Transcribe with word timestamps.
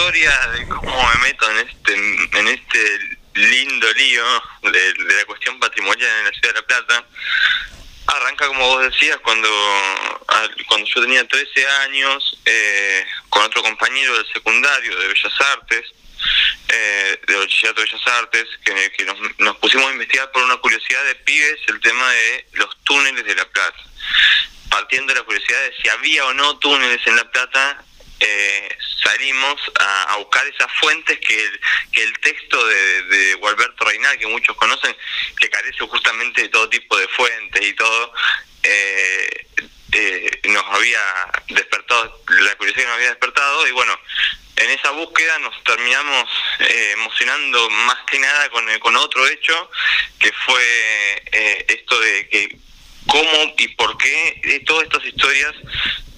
historia 0.00 0.48
de 0.56 0.66
cómo 0.66 1.10
me 1.12 1.28
meto 1.28 1.50
en 1.50 1.58
este, 1.58 1.94
en 2.38 2.48
este 2.48 3.18
lindo 3.34 3.92
lío 3.92 4.24
de, 4.62 4.94
la 5.14 5.24
cuestión 5.26 5.60
patrimonial 5.60 6.10
en 6.20 6.24
la 6.24 6.32
ciudad 6.32 6.54
de 6.54 6.60
La 6.60 6.66
Plata. 6.66 7.04
Arranca, 8.06 8.46
como 8.46 8.66
vos 8.66 8.82
decías, 8.82 9.18
cuando, 9.18 9.48
cuando 10.68 10.86
yo 10.86 11.02
tenía 11.02 11.28
13 11.28 11.66
años, 11.84 12.40
eh, 12.46 13.06
con 13.28 13.42
otro 13.42 13.62
compañero 13.62 14.16
del 14.16 14.26
secundario 14.32 14.96
de 14.96 15.08
Bellas 15.08 15.40
Artes, 15.52 15.92
eh, 16.68 17.20
de 17.26 17.36
Bachillerato 17.36 17.82
de 17.82 17.86
Bellas 17.86 18.06
Artes, 18.06 18.46
que, 18.64 19.04
nos, 19.04 19.18
nos, 19.38 19.56
pusimos 19.58 19.86
a 19.86 19.92
investigar 19.92 20.32
por 20.32 20.42
una 20.42 20.56
curiosidad 20.56 21.04
de 21.04 21.14
pibes 21.16 21.60
el 21.66 21.78
tema 21.80 22.10
de 22.10 22.46
los 22.54 22.74
túneles 22.84 23.24
de 23.26 23.34
La 23.34 23.44
Plata. 23.44 23.78
Partiendo 24.70 25.12
de 25.12 25.20
la 25.20 25.26
curiosidad 25.26 25.60
de 25.60 25.74
si 25.82 25.88
había 25.90 26.24
o 26.24 26.32
no 26.32 26.58
túneles 26.58 27.06
en 27.06 27.16
La 27.16 27.30
Plata, 27.30 27.84
eh, 28.20 28.76
salimos 29.02 29.58
a, 29.78 30.16
buscar 30.18 30.46
esas 30.46 30.70
fuentes 30.78 31.18
que 31.20 31.42
el, 31.42 31.60
que 31.90 32.02
el 32.02 32.18
texto 32.20 32.66
de, 32.66 33.02
de 33.04 33.34
Gualberto 33.34 33.84
Reinal, 33.84 34.18
que 34.18 34.26
muchos 34.26 34.54
conocen, 34.56 34.94
que 35.38 35.48
carece 35.48 35.86
justamente 35.86 36.42
de 36.42 36.48
todo 36.50 36.68
tipo 36.68 36.98
de 36.98 37.08
fuentes 37.08 37.66
y 37.66 37.72
todo, 37.72 38.12
eh, 38.62 39.46
eh, 39.92 40.40
nos 40.44 40.64
había 40.66 41.00
despertado, 41.48 42.22
la 42.28 42.54
curiosidad 42.56 42.86
nos 42.88 42.96
había 42.96 43.08
despertado 43.08 43.66
y 43.66 43.72
bueno, 43.72 43.98
en 44.56 44.70
esa 44.70 44.90
búsqueda 44.90 45.38
nos 45.38 45.64
terminamos 45.64 46.28
emocionando 46.92 47.70
más 47.70 47.98
que 48.10 48.18
nada 48.18 48.50
con, 48.50 48.66
con 48.80 48.94
otro 48.96 49.26
hecho, 49.26 49.70
que 50.18 50.30
fue 50.44 51.22
esto 51.68 51.98
de 51.98 52.28
que 52.28 52.58
cómo 53.06 53.54
y 53.56 53.68
por 53.68 53.96
qué 53.96 54.62
todas 54.66 54.84
estas 54.84 55.04
historias 55.06 55.54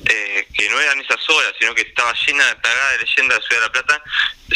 eh, 0.05 0.48
que 0.55 0.69
no 0.69 0.80
eran 0.80 1.01
esas 1.01 1.29
horas, 1.30 1.52
sino 1.59 1.74
que 1.74 1.83
estaba 1.83 2.12
llena 2.27 2.45
de 2.47 2.55
tagada 2.56 2.92
de 2.92 2.98
leyendas 2.98 3.38
de 3.38 3.47
Ciudad 3.47 3.61
de 3.61 3.66
la 3.66 3.73
Plata, 3.73 4.02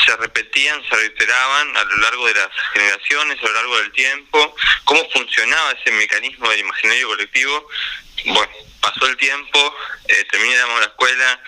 se 0.05 0.17
repetían, 0.17 0.83
se 0.89 0.97
reiteraban 0.97 1.77
a 1.77 1.85
lo 1.85 1.97
largo 1.99 2.27
de 2.27 2.35
las 2.35 2.49
generaciones, 2.73 3.39
a 3.39 3.47
lo 3.47 3.53
largo 3.53 3.79
del 3.79 3.93
tiempo, 3.93 4.57
cómo 4.85 5.09
funcionaba 5.11 5.73
ese 5.73 5.93
mecanismo 5.93 6.49
del 6.51 6.61
imaginario 6.61 7.09
colectivo. 7.09 7.69
Bueno, 8.25 8.53
pasó 8.81 9.07
el 9.07 9.17
tiempo, 9.17 9.77
eh, 10.09 10.25
terminé 10.31 10.57
la 10.57 10.85
escuela 10.85 11.41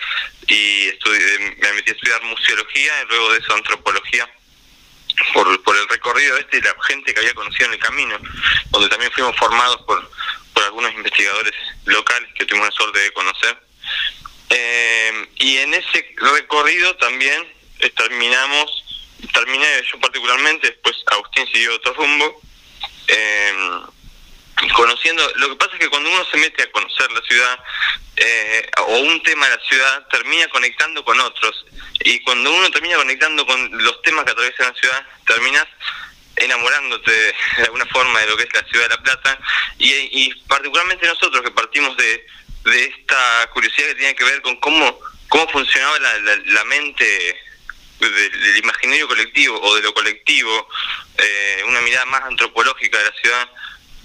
y 0.47 0.87
estudié, 0.89 1.39
me 1.57 1.73
metí 1.73 1.91
a 1.91 1.93
estudiar 1.93 2.21
museología 2.23 3.01
y 3.01 3.05
luego 3.07 3.33
de 3.33 3.39
eso 3.39 3.53
antropología. 3.53 4.29
Por, 5.33 5.61
por 5.63 5.75
el 5.75 5.85
recorrido 5.89 6.37
este 6.37 6.59
y 6.59 6.61
la 6.61 6.73
gente 6.87 7.13
que 7.13 7.19
había 7.19 7.33
conocido 7.33 7.65
en 7.65 7.73
el 7.73 7.79
camino, 7.79 8.17
donde 8.69 8.87
también 8.87 9.11
fuimos 9.11 9.35
formados 9.35 9.81
por, 9.81 10.09
por 10.53 10.63
algunos 10.63 10.93
investigadores 10.93 11.53
locales 11.83 12.29
que 12.35 12.45
tuvimos 12.45 12.69
la 12.69 12.73
suerte 12.73 12.99
de 12.99 13.11
conocer 13.11 13.68
eh, 14.49 15.27
y 15.35 15.57
en 15.57 15.73
ese 15.75 16.15
recorrido 16.17 16.95
también 16.95 17.47
eh, 17.79 17.89
terminamos, 17.91 18.83
terminé 19.31 19.65
yo 19.91 19.99
particularmente, 19.99 20.67
después 20.67 20.95
Agustín 21.11 21.45
siguió 21.53 21.75
otro 21.75 21.93
rumbo, 21.93 22.41
eh, 23.07 23.53
conociendo, 24.75 25.23
lo 25.35 25.49
que 25.49 25.55
pasa 25.55 25.73
es 25.73 25.79
que 25.79 25.89
cuando 25.89 26.09
uno 26.09 26.25
se 26.25 26.37
mete 26.37 26.63
a 26.63 26.71
conocer 26.71 27.11
la 27.11 27.21
ciudad 27.21 27.59
o 28.87 28.97
un 28.97 29.23
tema 29.23 29.47
de 29.47 29.55
la 29.55 29.63
ciudad, 29.63 30.07
termina 30.09 30.45
conectando 30.49 31.05
con 31.05 31.17
otros. 31.21 31.65
Y 32.03 32.19
cuando 32.23 32.51
uno 32.51 32.69
termina 32.69 32.97
conectando 32.97 33.45
con 33.45 33.83
los 33.83 34.01
temas 34.01 34.25
que 34.25 34.31
atraviesan 34.31 34.73
la 34.73 34.79
ciudad, 34.79 35.07
terminas 35.25 35.65
enamorándote 36.35 37.11
de 37.11 37.63
alguna 37.63 37.85
forma 37.85 38.19
de 38.19 38.27
lo 38.27 38.35
que 38.35 38.43
es 38.43 38.53
la 38.53 38.63
ciudad 38.63 38.89
de 38.89 38.95
La 38.95 39.03
Plata 39.03 39.39
y 39.77 40.33
particularmente 40.47 41.07
nosotros 41.07 41.41
que 41.43 41.51
partimos 41.51 41.95
de, 41.95 42.25
de 42.63 42.85
esta 42.85 43.49
curiosidad 43.53 43.87
que 43.89 43.95
tiene 43.95 44.15
que 44.15 44.23
ver 44.23 44.41
con 44.41 44.55
cómo, 44.57 44.99
cómo 45.27 45.47
funcionaba 45.49 45.99
la, 45.99 46.35
la, 46.45 46.63
mente 46.65 47.37
del, 47.99 48.57
imaginario 48.57 49.07
colectivo 49.07 49.59
o 49.61 49.75
de 49.75 49.81
lo 49.81 49.93
colectivo, 49.93 50.67
eh, 51.17 51.63
una 51.67 51.81
mirada 51.81 52.05
más 52.05 52.23
antropológica 52.23 52.97
de 52.97 53.05
la 53.05 53.13
ciudad, 53.13 53.49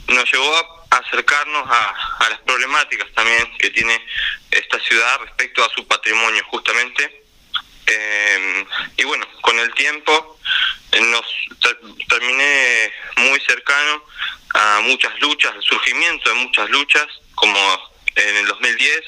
nos 0.09 0.31
llevó 0.33 0.57
a 0.91 0.99
acercarnos 0.99 1.69
a, 1.69 1.95
a 2.21 2.31
las 2.31 2.39
problemáticas 2.41 3.09
también 3.15 3.57
que 3.59 3.71
tiene 3.71 4.01
esta 4.51 4.79
ciudad 4.81 5.21
respecto 5.21 5.65
a 5.65 5.71
su 5.71 5.87
patrimonio 5.87 6.45
justamente. 6.47 7.25
Eh, 7.87 8.67
y 8.97 9.05
bueno, 9.05 9.27
con 9.43 9.59
el 9.59 9.73
tiempo 9.75 10.39
nos 11.01 11.27
terminé 12.09 12.93
muy 13.17 13.41
cercano 13.41 14.05
a 14.55 14.81
muchas 14.83 15.19
luchas, 15.21 15.53
al 15.55 15.63
surgimiento 15.63 16.29
de 16.31 16.37
muchas 16.37 16.71
luchas, 16.71 17.07
como 17.35 17.94
en 18.17 18.37
el 18.37 18.47
2010, 18.47 19.03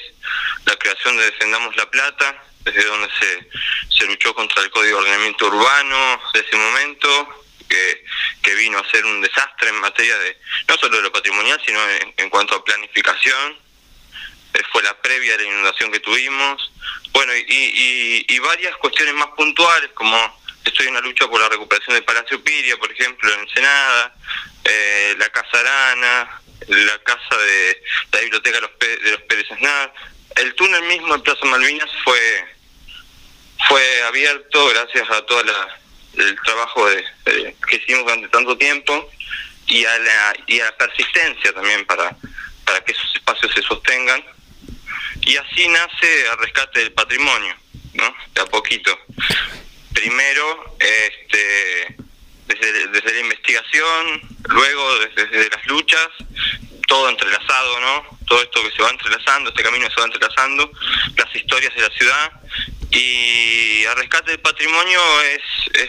la 0.65 0.75
creación 0.75 1.17
de 1.17 1.25
Defendamos 1.25 1.75
la 1.75 1.89
Plata, 1.89 2.43
desde 2.63 2.83
donde 2.83 3.09
se, 3.19 3.49
se 3.97 4.05
luchó 4.05 4.33
contra 4.33 4.61
el 4.63 4.69
Código 4.71 4.97
de 4.97 5.03
Ordenamiento 5.03 5.47
Urbano 5.47 6.21
de 6.33 6.39
ese 6.41 6.55
momento, 6.55 7.43
que, 7.69 8.05
que 8.41 8.55
vino 8.55 8.79
a 8.79 8.89
ser 8.89 9.05
un 9.05 9.21
desastre 9.21 9.69
en 9.69 9.79
materia 9.79 10.17
de, 10.17 10.37
no 10.67 10.77
solo 10.77 10.97
de 10.97 11.03
lo 11.03 11.11
patrimonial, 11.11 11.61
sino 11.65 11.79
en, 12.17 12.29
cuanto 12.29 12.55
a 12.55 12.63
planificación. 12.63 13.57
Eh, 14.53 14.63
fue 14.71 14.81
la 14.83 14.99
previa 15.01 15.37
de 15.37 15.43
la 15.43 15.49
inundación 15.49 15.91
que 15.91 15.99
tuvimos. 15.99 16.71
Bueno, 17.11 17.35
y, 17.35 17.45
y, 17.47 18.25
y 18.27 18.39
varias 18.39 18.75
cuestiones 18.77 19.13
más 19.15 19.27
puntuales, 19.35 19.91
como 19.93 20.17
estoy 20.63 20.87
en 20.87 20.95
la 20.95 21.01
lucha 21.01 21.27
por 21.27 21.39
la 21.39 21.49
recuperación 21.49 21.95
del 21.95 22.03
Palacio 22.03 22.43
Piria, 22.43 22.77
por 22.77 22.91
ejemplo, 22.91 23.33
en 23.33 23.39
Ensenada, 23.41 24.15
eh, 24.63 25.15
la 25.17 25.29
Casa 25.29 25.59
Arana, 25.59 26.41
la 26.67 26.99
casa 26.99 27.37
de 27.37 27.83
la 28.11 28.19
biblioteca 28.21 28.57
de 28.57 29.11
los, 29.11 29.21
Pérez 29.21 29.51
Aznar. 29.51 29.93
El 30.35 30.53
túnel 30.55 30.83
mismo 30.83 31.15
en 31.15 31.21
Plaza 31.21 31.45
Malvinas 31.45 31.89
fue 32.03 32.57
fue 33.67 34.03
abierto 34.03 34.67
gracias 34.69 35.09
a 35.09 35.25
todo 35.25 35.41
el 36.13 36.35
trabajo 36.45 36.87
de, 36.89 37.03
que 37.67 37.77
hicimos 37.77 38.03
durante 38.03 38.27
tanto 38.29 38.57
tiempo 38.57 39.09
y 39.65 39.83
a 39.83 39.99
la, 39.99 40.35
y 40.45 40.59
a 40.59 40.65
la 40.65 40.77
persistencia 40.77 41.51
también 41.53 41.85
para, 41.85 42.15
para 42.65 42.81
que 42.81 42.91
esos 42.91 43.15
espacios 43.15 43.51
se 43.53 43.61
sostengan. 43.63 44.23
Y 45.21 45.35
así 45.37 45.67
nace 45.67 46.27
el 46.27 46.37
rescate 46.37 46.79
del 46.79 46.93
patrimonio, 46.93 47.55
¿no? 47.93 48.15
De 48.33 48.41
a 48.41 48.45
poquito. 48.45 48.97
Primero, 49.93 50.77
este 50.79 51.97
desde, 52.47 53.13
la 53.13 53.19
investigación, 53.19 54.21
luego 54.49 54.99
desde, 54.99 55.49
las 55.49 55.65
luchas, 55.67 56.07
todo 56.87 57.09
entrelazado, 57.09 57.79
¿no? 57.81 58.17
Todo 58.27 58.41
esto 58.41 58.63
que 58.63 58.71
se 58.71 58.81
va 58.81 58.89
entrelazando, 58.89 59.49
este 59.49 59.63
camino 59.63 59.87
se 59.89 59.99
va 59.99 60.05
entrelazando, 60.05 60.71
las 61.15 61.35
historias 61.35 61.75
de 61.75 61.81
la 61.81 61.89
ciudad 61.89 62.31
y 62.91 63.83
el 63.83 63.95
rescate 63.95 64.31
del 64.31 64.39
patrimonio 64.39 64.99
es, 65.23 65.41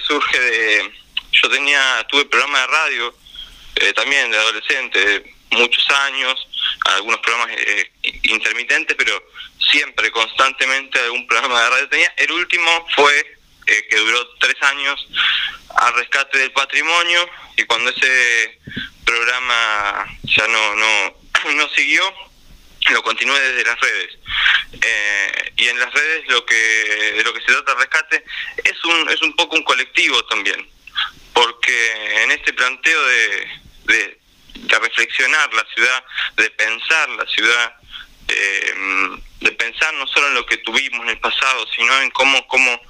surge 0.07 0.41
de 0.41 0.93
yo 1.31 1.49
tenía 1.49 2.07
tuve 2.09 2.25
programa 2.25 2.61
de 2.61 2.67
radio 2.67 3.15
eh, 3.77 3.93
también 3.93 4.31
de 4.31 4.37
adolescente 4.37 5.35
muchos 5.51 5.89
años 5.91 6.49
algunos 6.97 7.21
programas 7.21 7.57
eh, 7.57 7.93
intermitentes 8.25 8.97
pero 8.97 9.23
siempre 9.71 10.11
constantemente 10.11 10.99
algún 10.99 11.27
programa 11.27 11.63
de 11.63 11.71
radio 11.71 11.89
tenía 11.89 12.15
el 12.17 12.33
último 12.33 12.87
fue 12.97 13.38
eh, 13.69 13.87
que 13.89 13.97
duró 13.97 14.27
tres 14.39 14.57
años 14.63 15.09
al 15.77 15.95
rescate 15.95 16.39
del 16.39 16.53
patrimonio 16.53 17.29
y 17.57 17.65
cuando 17.65 17.91
ese 17.91 18.59
programa 19.05 20.07
ya 20.25 20.49
no 20.49 20.75
no, 20.77 21.17
no 21.55 21.69
siguió 21.71 22.03
lo 22.91 23.03
continué 23.03 23.39
desde 23.39 23.65
las 23.65 23.81
redes. 23.81 24.19
Eh, 24.81 25.53
y 25.57 25.69
en 25.69 25.79
las 25.79 25.93
redes 25.93 26.29
lo 26.29 26.45
que 26.47 26.55
de 26.55 27.23
lo 27.23 27.35
que 27.35 27.41
se 27.41 27.53
trata 27.53 27.75
de 27.75 27.81
rescate 27.81 28.25
es 28.65 28.85
un 28.85 29.11
es 29.11 29.21
un 29.23 29.35
poco 29.37 29.57
un 29.57 29.65
colectivo 29.65 30.25
también 30.27 30.67
porque 31.33 32.23
en 32.23 32.31
este 32.33 32.53
planteo 32.53 33.07
de, 33.07 33.49
de, 33.85 34.19
reflexionar 34.69 35.53
la 35.55 35.65
ciudad 35.75 36.05
de 36.37 36.51
pensar 36.51 37.09
la 37.11 37.27
ciudad 37.27 37.77
eh, 38.29 38.75
de 39.41 39.53
pensar 39.53 39.95
no 39.95 40.07
solo 40.07 40.29
en 40.29 40.35
lo 40.35 40.47
que 40.47 40.59
tuvimos 40.59 41.01
en 41.03 41.11
el 41.11 41.21
pasado 41.21 41.67
sino 41.77 42.01
en 42.01 42.11
cómo 42.11 42.47
cómo 42.49 42.81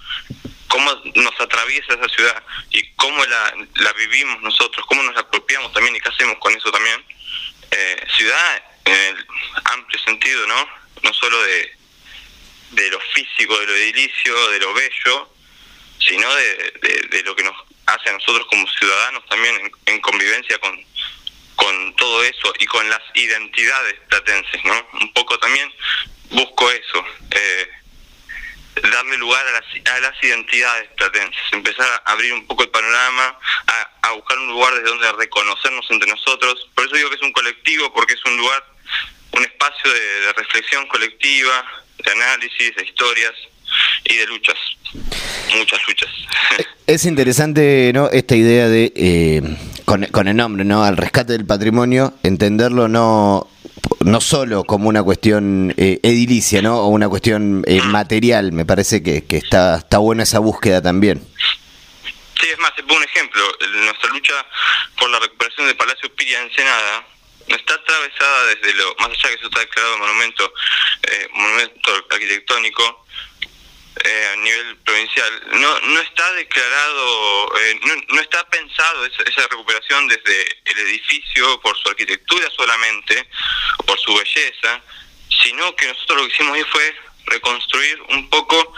cómo 0.68 0.94
nos 1.14 1.40
atraviesa 1.40 1.94
esa 1.94 2.08
ciudad 2.08 2.42
y 2.70 2.82
cómo 2.96 3.24
la, 3.24 3.54
la 3.76 3.92
vivimos 3.94 4.40
nosotros, 4.42 4.84
cómo 4.86 5.02
nos 5.02 5.16
apropiamos 5.16 5.72
también 5.72 5.96
y 5.96 6.00
qué 6.00 6.08
hacemos 6.08 6.38
con 6.38 6.54
eso 6.54 6.70
también. 6.70 7.04
Eh, 7.70 8.06
ciudad 8.16 8.62
en 8.84 9.16
el 9.16 9.26
amplio 9.64 9.98
sentido, 10.00 10.46
¿no? 10.46 10.68
No 11.02 11.12
solo 11.12 11.42
de, 11.42 11.72
de 12.70 12.90
lo 12.90 13.00
físico, 13.00 13.58
de 13.58 13.66
lo 13.66 13.74
edilicio, 13.74 14.50
de 14.50 14.60
lo 14.60 14.74
bello, 14.74 15.34
sino 15.98 16.34
de, 16.34 17.08
de, 17.10 17.22
lo 17.22 17.34
que 17.36 17.42
nos 17.42 17.56
hace 17.86 18.10
a 18.10 18.12
nosotros 18.12 18.46
como 18.48 18.66
ciudadanos 18.68 19.24
también 19.26 19.70
en, 19.86 20.00
convivencia 20.00 20.58
con, 20.58 20.84
con 21.56 21.96
todo 21.96 22.22
eso 22.24 22.52
y 22.58 22.66
con 22.66 22.88
las 22.88 23.02
identidades 23.14 23.94
platenses, 24.08 24.64
¿no? 24.64 24.88
Un 25.00 25.12
poco 25.12 25.38
también 25.38 25.72
busco 26.30 26.70
eso. 26.70 27.04
Eh, 27.30 27.70
darle 28.80 29.16
lugar 29.18 29.44
a 29.46 29.52
las, 29.52 29.96
a 29.96 30.00
las 30.00 30.22
identidades 30.22 30.88
platenses, 30.96 31.40
empezar 31.52 31.86
a 32.04 32.12
abrir 32.12 32.32
un 32.32 32.46
poco 32.46 32.62
el 32.62 32.70
panorama, 32.70 33.38
a, 34.02 34.12
buscar 34.12 34.38
un 34.38 34.48
lugar 34.48 34.74
desde 34.74 34.88
donde 34.88 35.12
reconocernos 35.12 35.86
entre 35.90 36.08
nosotros. 36.08 36.68
Por 36.74 36.86
eso 36.86 36.96
digo 36.96 37.10
que 37.10 37.16
es 37.16 37.22
un 37.22 37.32
colectivo, 37.32 37.92
porque 37.92 38.14
es 38.14 38.24
un 38.24 38.36
lugar, 38.38 38.64
un 39.32 39.42
espacio 39.42 39.92
de, 39.92 40.32
reflexión 40.32 40.86
colectiva, 40.88 41.64
de 41.98 42.10
análisis, 42.10 42.74
de 42.74 42.84
historias, 42.84 43.34
y 44.04 44.16
de 44.16 44.26
luchas, 44.26 44.56
muchas 45.56 45.80
luchas. 45.86 46.10
Es 46.86 47.04
interesante, 47.04 47.90
¿no? 47.92 48.08
Esta 48.10 48.34
idea 48.34 48.68
de, 48.68 48.92
eh, 48.96 49.42
con, 49.84 50.04
con, 50.06 50.26
el 50.26 50.36
nombre, 50.36 50.64
¿no? 50.64 50.84
Al 50.84 50.96
rescate 50.96 51.34
del 51.34 51.44
patrimonio, 51.44 52.14
entenderlo 52.22 52.88
no, 52.88 53.46
no 54.00 54.20
solo 54.20 54.64
como 54.64 54.88
una 54.88 55.02
cuestión 55.02 55.74
eh, 55.76 56.00
edilicia, 56.02 56.62
¿no? 56.62 56.80
O 56.80 56.88
una 56.88 57.08
cuestión 57.08 57.64
eh, 57.66 57.80
material. 57.82 58.52
Me 58.52 58.64
parece 58.64 59.02
que, 59.02 59.24
que 59.26 59.36
está, 59.36 59.78
está 59.78 59.98
buena 59.98 60.22
esa 60.22 60.38
búsqueda 60.38 60.80
también. 60.82 61.22
Sí, 62.40 62.48
es 62.48 62.58
más, 62.58 62.74
te 62.76 62.82
pongo 62.82 62.96
un 63.00 63.04
ejemplo. 63.04 63.42
Nuestra 63.84 64.10
lucha 64.10 64.34
por 64.98 65.10
la 65.10 65.18
recuperación 65.18 65.66
del 65.66 65.76
Palacio 65.76 66.14
Piria 66.14 66.40
Ensenada 66.42 67.04
está 67.48 67.74
atravesada 67.74 68.46
desde 68.46 68.74
lo, 68.74 68.94
más 68.96 69.08
allá 69.08 69.28
que 69.28 69.34
eso 69.34 69.46
está 69.46 69.60
declarado 69.60 69.98
monumento, 69.98 70.52
eh, 71.02 71.28
monumento 71.32 71.90
arquitectónico, 72.10 73.06
eh, 74.04 74.30
a 74.32 74.36
nivel 74.36 74.76
provincial, 74.78 75.42
no, 75.52 75.80
no 75.80 76.00
está 76.00 76.32
declarado, 76.34 77.58
eh, 77.58 77.80
no, 78.08 78.20
está 78.20 78.48
pensado 78.48 79.06
esa, 79.06 79.22
esa, 79.24 79.48
recuperación 79.48 80.06
desde 80.08 80.58
el 80.64 80.78
edificio 80.78 81.60
por 81.60 81.76
su 81.78 81.88
arquitectura 81.88 82.48
solamente, 82.56 83.28
por 83.86 83.98
su 83.98 84.14
belleza, 84.14 84.80
sino 85.42 85.74
que 85.76 85.86
nosotros 85.88 86.22
lo 86.22 86.28
que 86.28 86.34
hicimos 86.34 86.56
ahí 86.56 86.64
fue 86.70 86.96
reconstruir 87.26 88.00
un 88.10 88.28
poco 88.30 88.74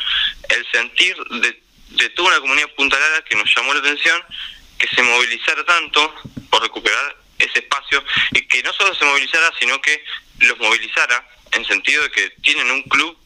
el 0.48 0.66
sentir 0.72 1.16
de, 1.16 1.62
de 1.88 2.08
toda 2.10 2.28
una 2.28 2.40
comunidad 2.40 2.70
puntalada 2.74 3.22
que 3.24 3.36
nos 3.36 3.54
llamó 3.54 3.74
la 3.74 3.80
atención, 3.80 4.22
que 4.78 4.88
se 4.88 5.02
movilizara 5.02 5.64
tanto 5.64 6.14
por 6.50 6.62
recuperar 6.62 7.16
ese 7.38 7.60
espacio 7.60 8.02
y 8.32 8.46
que 8.46 8.62
no 8.62 8.72
solo 8.72 8.94
se 8.94 9.04
movilizara, 9.04 9.52
sino 9.58 9.80
que 9.80 10.04
los 10.38 10.58
movilizara 10.58 11.26
en 11.52 11.64
sentido 11.66 12.02
de 12.02 12.10
que 12.10 12.30
tienen 12.42 12.70
un 12.70 12.82
club 12.84 13.16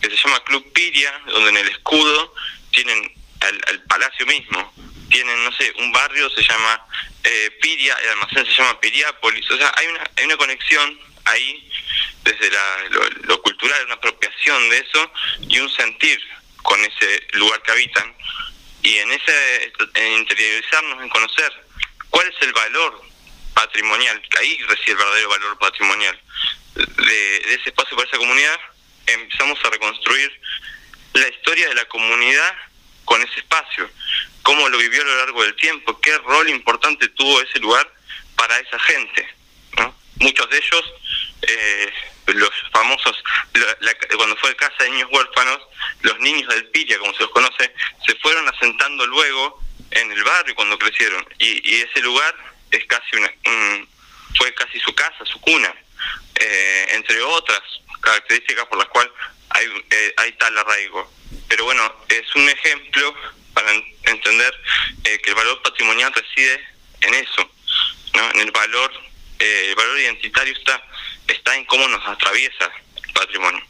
que 0.00 0.10
se 0.10 0.16
llama 0.16 0.42
Club 0.44 0.72
Piria, 0.72 1.12
donde 1.26 1.50
en 1.50 1.56
el 1.58 1.68
escudo 1.68 2.34
tienen 2.72 3.12
al, 3.40 3.82
palacio 3.84 4.26
mismo, 4.26 4.72
tienen, 5.10 5.44
no 5.44 5.52
sé, 5.52 5.72
un 5.78 5.92
barrio 5.92 6.30
se 6.30 6.42
llama 6.42 6.86
eh, 7.24 7.58
Piria, 7.60 7.96
el 8.02 8.10
almacén 8.10 8.46
se 8.46 8.52
llama 8.52 8.80
Piriápolis, 8.80 9.50
o 9.50 9.56
sea, 9.56 9.72
hay 9.76 9.86
una, 9.86 10.10
hay 10.16 10.24
una 10.24 10.36
conexión 10.36 10.98
ahí 11.24 11.70
desde 12.24 12.50
lo, 13.22 13.42
cultural, 13.42 13.84
una 13.86 13.94
apropiación 13.94 14.68
de 14.70 14.78
eso 14.78 15.12
y 15.48 15.58
un 15.58 15.70
sentir 15.70 16.20
con 16.62 16.80
ese 16.84 17.26
lugar 17.32 17.62
que 17.62 17.72
habitan. 17.72 18.14
Y 18.82 18.96
en 18.98 19.12
ese 19.12 19.72
en 19.94 20.12
interiorizarnos, 20.20 21.02
en 21.02 21.08
conocer 21.08 21.52
cuál 22.08 22.26
es 22.28 22.42
el 22.42 22.52
valor 22.52 23.02
patrimonial, 23.54 24.20
que 24.30 24.38
ahí 24.38 24.58
reside 24.68 24.92
el 24.92 24.96
verdadero 24.96 25.28
valor 25.28 25.58
patrimonial 25.58 26.20
de 26.74 27.36
ese 27.54 27.68
espacio 27.70 27.96
para 27.96 28.08
esa 28.08 28.18
comunidad, 28.18 28.58
empezamos 29.12 29.58
a 29.64 29.70
reconstruir 29.70 30.40
la 31.14 31.28
historia 31.28 31.68
de 31.68 31.74
la 31.74 31.84
comunidad 31.86 32.54
con 33.04 33.20
ese 33.22 33.40
espacio, 33.40 33.90
cómo 34.42 34.68
lo 34.68 34.78
vivió 34.78 35.02
a 35.02 35.04
lo 35.04 35.16
largo 35.16 35.42
del 35.42 35.56
tiempo, 35.56 36.00
qué 36.00 36.16
rol 36.18 36.48
importante 36.48 37.08
tuvo 37.08 37.40
ese 37.40 37.58
lugar 37.58 37.90
para 38.36 38.58
esa 38.58 38.78
gente. 38.78 39.28
Muchos 40.16 40.50
de 40.50 40.58
ellos, 40.58 40.94
eh, 41.42 41.92
los 42.26 42.50
famosos, 42.72 43.16
cuando 44.16 44.36
fue 44.36 44.54
casa 44.54 44.84
de 44.84 44.90
niños 44.90 45.08
huérfanos, 45.10 45.60
los 46.02 46.18
niños 46.20 46.46
del 46.54 46.66
Piria, 46.68 46.98
como 46.98 47.12
se 47.14 47.22
los 47.22 47.30
conoce, 47.30 47.72
se 48.06 48.14
fueron 48.16 48.46
asentando 48.48 49.06
luego 49.06 49.62
en 49.90 50.12
el 50.12 50.22
barrio 50.22 50.54
cuando 50.54 50.78
crecieron. 50.78 51.26
Y, 51.38 51.68
y 51.68 51.80
ese 51.80 52.00
lugar 52.00 52.34
es 52.70 52.84
casi 52.84 53.16
una, 53.16 53.32
fue 54.36 54.52
casi 54.54 54.78
su 54.78 54.94
casa, 54.94 55.24
su 55.24 55.40
cuna, 55.40 55.74
eh, 56.34 56.86
entre 56.90 57.20
otras 57.22 57.62
características 58.00 58.66
por 58.66 58.78
las 58.78 58.88
cuales 58.88 59.12
hay, 59.50 59.66
eh, 59.90 60.14
hay 60.16 60.32
tal 60.32 60.56
arraigo. 60.56 61.10
Pero 61.48 61.64
bueno, 61.64 61.82
es 62.08 62.34
un 62.34 62.48
ejemplo 62.48 63.14
para 63.54 63.72
entender 64.04 64.54
eh, 65.04 65.18
que 65.22 65.30
el 65.30 65.36
valor 65.36 65.60
patrimonial 65.62 66.12
reside 66.12 66.60
en 67.02 67.14
eso, 67.14 67.50
¿no? 68.14 68.30
en 68.32 68.40
el 68.40 68.50
valor, 68.50 68.92
eh, 69.38 69.66
el 69.68 69.74
valor 69.74 69.98
identitario 69.98 70.54
está, 70.54 70.82
está 71.26 71.56
en 71.56 71.64
cómo 71.66 71.86
nos 71.88 72.06
atraviesa 72.06 72.70
el 73.04 73.12
patrimonio. 73.12 73.64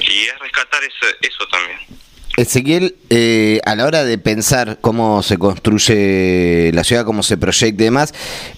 Y 0.00 0.26
es 0.26 0.38
rescatar 0.38 0.82
eso, 0.82 1.06
eso 1.20 1.48
también. 1.48 1.99
Ezequiel, 2.40 2.96
eh, 3.10 3.60
a 3.66 3.76
la 3.76 3.84
hora 3.84 4.04
de 4.04 4.16
pensar 4.16 4.78
cómo 4.80 5.22
se 5.22 5.38
construye 5.38 6.70
la 6.72 6.84
ciudad, 6.84 7.04
cómo 7.04 7.22
se 7.22 7.36
proyecta 7.36 7.82
y 7.82 7.84
demás, 7.84 8.14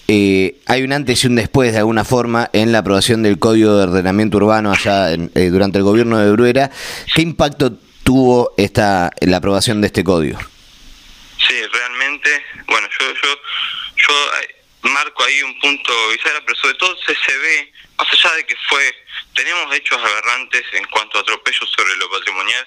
eh, 0.07 0.57
hay 0.67 0.83
un 0.83 0.93
antes 0.93 1.25
y 1.25 1.27
un 1.27 1.35
después 1.35 1.73
de 1.73 1.79
alguna 1.79 2.05
forma 2.05 2.49
en 2.53 2.71
la 2.71 2.79
aprobación 2.79 3.23
del 3.23 3.39
Código 3.39 3.77
de 3.77 3.85
Ordenamiento 3.85 4.37
Urbano 4.37 4.73
allá 4.73 5.13
eh, 5.13 5.49
durante 5.51 5.79
el 5.79 5.85
gobierno 5.85 6.19
de 6.19 6.31
Bruera. 6.31 6.71
¿Qué 7.15 7.23
impacto 7.23 7.73
tuvo 8.05 8.55
esta 8.57 9.11
la 9.21 9.39
aprobación 9.39 9.81
de 9.81 9.89
este 9.89 10.05
código? 10.05 10.39
Sí, 11.39 11.55
realmente, 11.73 12.31
bueno, 12.69 12.89
yo, 13.01 13.07
yo, 13.07 13.29
yo 13.97 14.91
marco 14.91 15.25
ahí 15.25 15.43
un 15.43 15.59
punto, 15.59 15.93
pero 16.23 16.57
sobre 16.61 16.75
todo 16.75 16.97
se, 17.05 17.15
se 17.15 17.39
ve, 17.39 17.73
más 17.99 18.07
allá 18.13 18.37
de 18.37 18.47
que 18.47 18.55
fue, 18.69 18.83
tenemos 19.35 19.75
hechos 19.75 19.99
aberrantes 19.99 20.63
en 20.73 20.85
cuanto 20.85 21.19
a 21.19 21.21
atropellos 21.23 21.71
sobre 21.77 21.97
lo 21.97 22.11
patrimonial, 22.11 22.67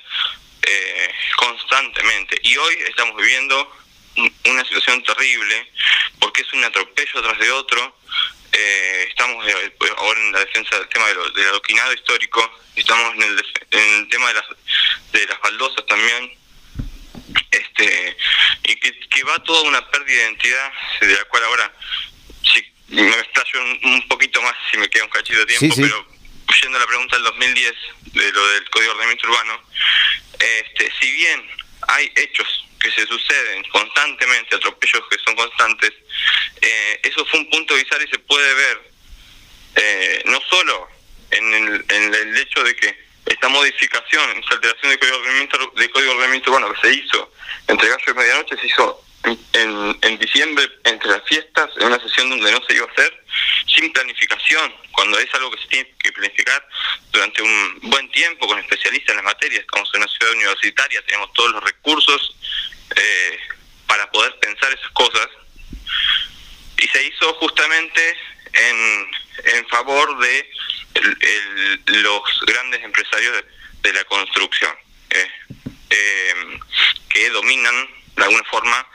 eh, 0.66 1.14
constantemente. 1.36 2.40
Y 2.44 2.58
hoy 2.58 2.76
estamos 2.88 3.16
viviendo 3.18 3.72
una 4.46 4.64
situación 4.64 5.04
terrible 5.04 5.72
porque 6.20 6.42
es 6.42 6.54
un 6.54 6.64
atropello 6.64 7.22
tras 7.22 7.40
de 7.40 7.52
otro. 7.52 7.98
Eh, 8.52 9.08
estamos 9.10 9.46
eh, 9.48 9.76
ahora 9.98 10.20
en 10.20 10.32
la 10.32 10.40
defensa 10.40 10.78
del 10.78 10.88
tema 10.88 11.08
del 11.08 11.48
adoquinado 11.50 11.94
histórico, 11.94 12.50
estamos 12.76 13.14
en 13.16 13.24
el, 13.24 13.46
en 13.72 13.94
el 14.02 14.10
tema 14.10 14.30
de 14.30 14.34
las, 14.36 14.46
de 15.12 15.28
las 15.28 15.42
baldosas 15.42 15.86
también, 15.86 16.32
este 17.52 18.18
y 18.64 18.76
que, 18.78 19.24
va 19.24 19.40
toda 19.44 19.62
una 19.64 19.86
pérdida 19.90 20.18
de 20.18 20.24
identidad, 20.24 20.72
de 21.02 21.14
la 21.14 21.24
cual 21.26 21.44
ahora, 21.46 21.74
si 22.44 22.64
me 22.90 23.10
explayo 23.10 23.64
un, 23.84 24.08
poquito 24.08 24.42
más, 24.42 24.56
si 24.72 24.78
me 24.78 24.90
queda 24.90 25.04
un 25.04 25.10
cachito 25.10 25.40
de 25.40 25.46
tiempo, 25.46 25.76
pero 25.76 26.08
yendo 26.62 26.78
a 26.78 26.82
la 26.82 26.88
pregunta 26.88 27.16
del 27.16 27.26
2010, 27.26 27.74
de 28.14 28.32
lo 28.32 28.48
del 28.50 28.70
Código 28.70 28.92
de 28.92 28.96
Ordenamiento 28.96 29.28
Urbano, 29.28 29.62
este, 30.40 30.92
si 31.00 31.12
bien 31.12 31.50
hay 31.88 32.12
hechos 32.16 32.66
que 32.80 32.92
se 32.92 33.06
suceden 33.08 33.64
constantemente, 33.72 34.56
atropellos 34.56 35.04
que 35.10 35.18
son 35.26 35.36
constantes, 35.36 35.92
eh, 36.62 37.00
eso 37.04 37.26
fue 37.26 37.40
un 37.40 37.50
punto 37.50 37.76
bizarro 37.76 38.04
y 38.04 38.08
se 38.08 38.20
puede 38.20 38.54
ver 38.54 38.92
eh, 39.76 40.24
no 40.26 40.40
solo 40.50 40.88
en 41.32 41.54
el, 41.54 41.86
en 41.90 42.14
el 42.14 42.38
hecho 42.38 42.64
de 42.64 42.76
que 42.76 43.06
esta 43.26 43.48
modificación, 43.50 44.40
esta 44.40 44.56
alteración 44.56 44.92
del 44.92 45.00
Código 45.00 45.16
de 45.16 45.22
Ordenamiento, 45.22 45.58
de 45.76 45.90
Código 45.90 46.12
de 46.12 46.18
Ordenamiento 46.18 46.52
Urbano 46.52 46.74
que 46.74 46.82
se 46.82 46.94
hizo 46.94 47.34
entre 47.68 47.90
Gallo 47.90 48.04
y 48.08 48.14
Medianoche, 48.14 48.58
se 48.58 48.68
hizo 48.68 49.05
en, 49.54 50.20
diciembre 50.20 50.70
entre 50.84 51.10
las 51.10 51.24
fiestas, 51.24 51.70
en 51.78 51.88
una 51.88 52.00
sesión 52.00 52.30
donde 52.30 52.52
no 52.52 52.62
se 52.68 52.76
iba 52.76 52.86
a 52.86 52.92
hacer, 52.92 53.24
sin 53.68 53.92
planificación, 53.92 54.74
cuando 54.92 55.18
es 55.20 55.34
algo 55.34 55.52
que 55.52 55.62
se 55.62 55.68
tiene 55.68 55.94
que 56.00 56.12
planificar 56.12 56.68
durante 57.12 57.42
un 57.42 57.80
buen 57.84 58.10
tiempo 58.12 58.48
con 58.48 58.60
especialistas 58.60 59.10
en 59.12 59.16
las 59.18 59.26
materias. 59.26 59.62
Estamos 59.62 59.90
en 59.94 60.02
una 60.02 60.12
ciudad 60.12 60.34
universitaria, 60.34 61.06
tenemos 61.06 61.34
todos 61.34 61.52
los 61.52 61.64
recursos 61.64 62.36
eh, 62.96 63.40
para 63.88 64.10
poder 64.12 64.38
pensar 64.40 64.72
esas 64.74 64.92
cosas. 64.92 65.28
Y 66.78 66.88
se 66.88 67.04
hizo 67.06 67.34
justamente 67.36 68.18
en, 68.54 69.68
favor 69.70 70.18
de 70.20 70.50
los 71.88 72.22
grandes 72.46 72.84
empresarios 72.84 73.44
de, 73.82 73.94
la 73.94 74.04
construcción, 74.06 74.72
eh, 75.10 75.32
eh, 75.90 76.60
que 77.10 77.30
dominan 77.30 77.88
de 78.16 78.24
alguna 78.24 78.44
forma, 78.46 78.88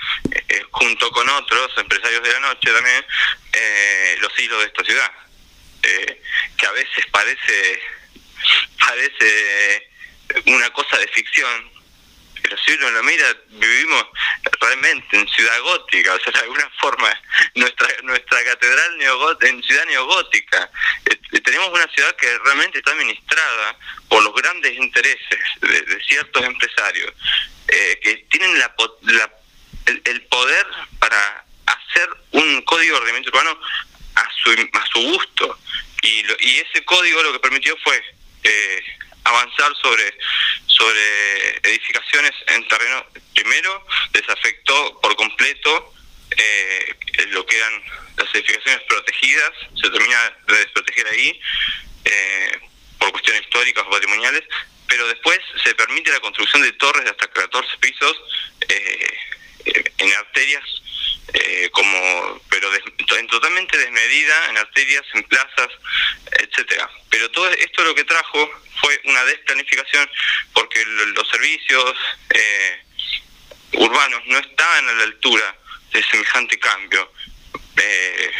con 1.21 1.29
otros 1.29 1.71
empresarios 1.77 2.23
de 2.23 2.33
la 2.33 2.41
noche 2.41 2.73
también, 2.73 3.05
eh, 3.53 4.17
los 4.21 4.41
hilos 4.41 4.59
de 4.61 4.67
esta 4.69 4.85
ciudad, 4.85 5.13
eh, 5.83 6.23
que 6.57 6.67
a 6.67 6.71
veces 6.71 7.05
parece, 7.11 7.83
parece 8.79 9.91
una 10.47 10.71
cosa 10.73 10.97
de 10.97 11.07
ficción, 11.09 11.71
pero 12.41 12.57
si 12.65 12.73
uno 12.73 12.91
lo 12.93 13.03
mira, 13.03 13.37
vivimos 13.51 14.07
realmente 14.63 15.19
en 15.19 15.29
ciudad 15.29 15.61
gótica, 15.61 16.15
o 16.15 16.21
sea, 16.21 16.33
de 16.33 16.41
alguna 16.41 16.71
forma, 16.81 17.21
nuestra 17.55 17.89
nuestra 18.03 18.43
catedral 18.43 18.97
neogótica, 18.97 19.49
en 19.49 19.63
ciudad 19.63 19.85
neogótica. 19.89 20.71
tenemos 21.45 21.69
una 21.69 21.87
ciudad 21.89 22.17
que 22.17 22.39
realmente 22.39 22.79
está 22.79 22.93
administrada 22.93 23.77
por 24.09 24.23
los 24.23 24.35
grandes 24.37 24.75
intereses 24.75 25.39
de 25.61 26.03
ciertos 26.09 26.43
empresarios 26.47 27.13
eh, 27.69 28.01
que 28.03 28.17
tienen 28.31 28.59
la, 28.59 28.75
el, 29.87 30.23
poder 30.23 30.67
para 30.67 30.67
hacer 30.67 30.79
un 30.79 30.80
código 32.81 32.95
de 32.95 33.01
ordenamiento 33.03 33.31
urbano 33.31 33.61
a 34.15 34.29
su, 34.43 34.51
a 34.51 34.87
su 34.87 35.01
gusto. 35.13 35.59
Y, 36.03 36.25
y 36.41 36.57
ese 36.61 36.83
código 36.85 37.23
lo 37.23 37.33
que 37.33 37.41
permitió 37.41 37.77
fue 37.85 38.03
eh, 38.43 38.83
avanzar 39.25 39.71
sobre, 39.83 40.15
sobre 40.67 41.59
edificaciones 41.65 42.33
en 42.47 42.67
terreno. 42.69 43.07
Primero, 43.35 43.87
desafectó 44.13 44.99
por 45.03 45.15
completo 45.17 45.93
eh, 46.31 46.95
lo 47.29 47.45
que 47.45 47.57
eran 47.57 47.83
las 48.17 48.35
edificaciones 48.35 48.83
protegidas, 48.89 49.51
se 49.75 49.91
termina 49.91 50.37
de 50.47 50.57
desproteger 50.57 51.07
ahí 51.09 51.41
por 52.99 53.13
cuestiones 53.13 53.43
históricas 53.43 53.85
o 53.87 53.91
patrimoniales, 53.91 54.43
pero 54.89 55.07
después 55.07 55.39
se 55.63 55.75
permite 55.75 56.11
la 56.11 56.21
construcción 56.21 56.63
de 56.63 56.73
torres 56.73 57.05
de 57.05 57.11
hasta 57.11 57.29
14 57.29 57.79
pisos 57.79 58.17
eh, 58.69 59.19
en 59.99 60.13
arterias 60.15 60.65
eh, 61.33 61.71
como 61.73 62.41
pero 62.49 62.71
en 62.75 63.27
totalmente 63.29 63.79
desmedida 63.79 64.51
en 64.51 64.59
arterias 64.59 65.05
en 65.15 65.23
plazas 65.25 65.69
etcétera. 66.33 66.91
Pero 67.09 67.31
todo 67.31 67.49
esto 67.51 67.85
lo 67.85 67.95
que 67.95 68.05
trajo 68.05 68.51
fue 68.81 69.01
una 69.05 69.25
desplanificación 69.25 70.11
porque 70.53 70.85
los 70.85 71.29
servicios 71.29 71.95
eh, 72.31 72.81
urbanos 73.73 74.23
no 74.27 74.39
estaban 74.39 74.89
a 74.89 74.93
la 74.93 75.03
altura 75.05 75.57
de 75.93 76.03
semejante 76.05 76.59
cambio. 76.59 77.13
Eh, 77.77 78.31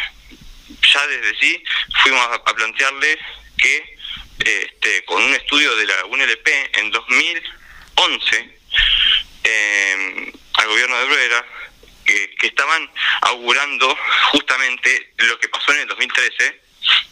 ya 0.93 1.07
desde 1.07 1.39
sí 1.39 1.63
fuimos 2.03 2.27
a, 2.27 2.43
plantearle 2.43 3.17
que 3.57 3.97
este, 4.39 5.05
con 5.05 5.23
un 5.23 5.33
estudio 5.33 5.75
de 5.75 5.85
la 5.85 6.05
UNLP 6.05 6.47
en 6.73 6.91
2011 6.91 8.61
al 10.53 10.67
gobierno 10.67 10.97
de 10.99 11.05
Bruera 11.05 11.45
que, 12.41 12.47
estaban 12.47 12.89
augurando 13.21 13.97
justamente 14.31 15.13
lo 15.17 15.39
que 15.39 15.47
pasó 15.49 15.71
en 15.73 15.81
el 15.81 15.87
2013 15.87 16.61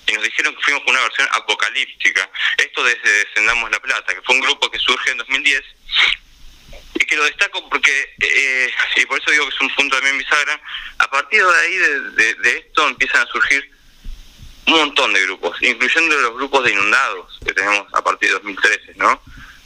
y 0.08 0.14
nos 0.14 0.24
dijeron 0.24 0.56
que 0.56 0.64
fuimos 0.64 0.84
con 0.84 0.94
una 0.94 1.04
versión 1.04 1.28
apocalíptica. 1.32 2.30
Esto 2.58 2.84
desde 2.84 3.12
Descendamos 3.26 3.70
la 3.70 3.80
Plata, 3.80 4.14
que 4.14 4.22
fue 4.24 4.36
un 4.36 4.42
grupo 4.42 4.70
que 4.72 4.80
surge 4.80 5.12
en 5.12 5.18
2010 5.20 5.64
y 6.96 7.06
que 7.06 7.16
lo 7.16 7.24
destaco 7.24 7.68
porque, 7.70 8.16
eh, 8.20 8.74
y 8.98 9.06
por 9.06 9.22
eso 9.22 9.32
digo 9.32 9.48
que 9.48 9.56
es 9.56 9.62
un 9.62 9.76
punto 9.76 9.96
también 9.96 10.18
bisagra, 10.18 10.60
a 10.98 11.10
partir 11.10 11.46
de 11.46 11.58
ahí, 11.58 11.78
de, 11.78 12.58
esto, 12.58 12.88
empiezan 12.88 13.22
a 13.22 13.32
surgir 13.32 13.72
un 14.66 14.74
montón 14.74 15.14
de 15.14 15.22
grupos, 15.24 15.58
incluyendo 15.62 16.16
los 16.18 16.34
grupos 16.36 16.64
de 16.64 16.72
inundados 16.72 17.40
que 17.46 17.54
tenemos 17.54 17.88
a 17.94 18.04
partir 18.04 18.30
de 18.30 18.34
2013, 18.36 18.94
¿no? 18.96 19.22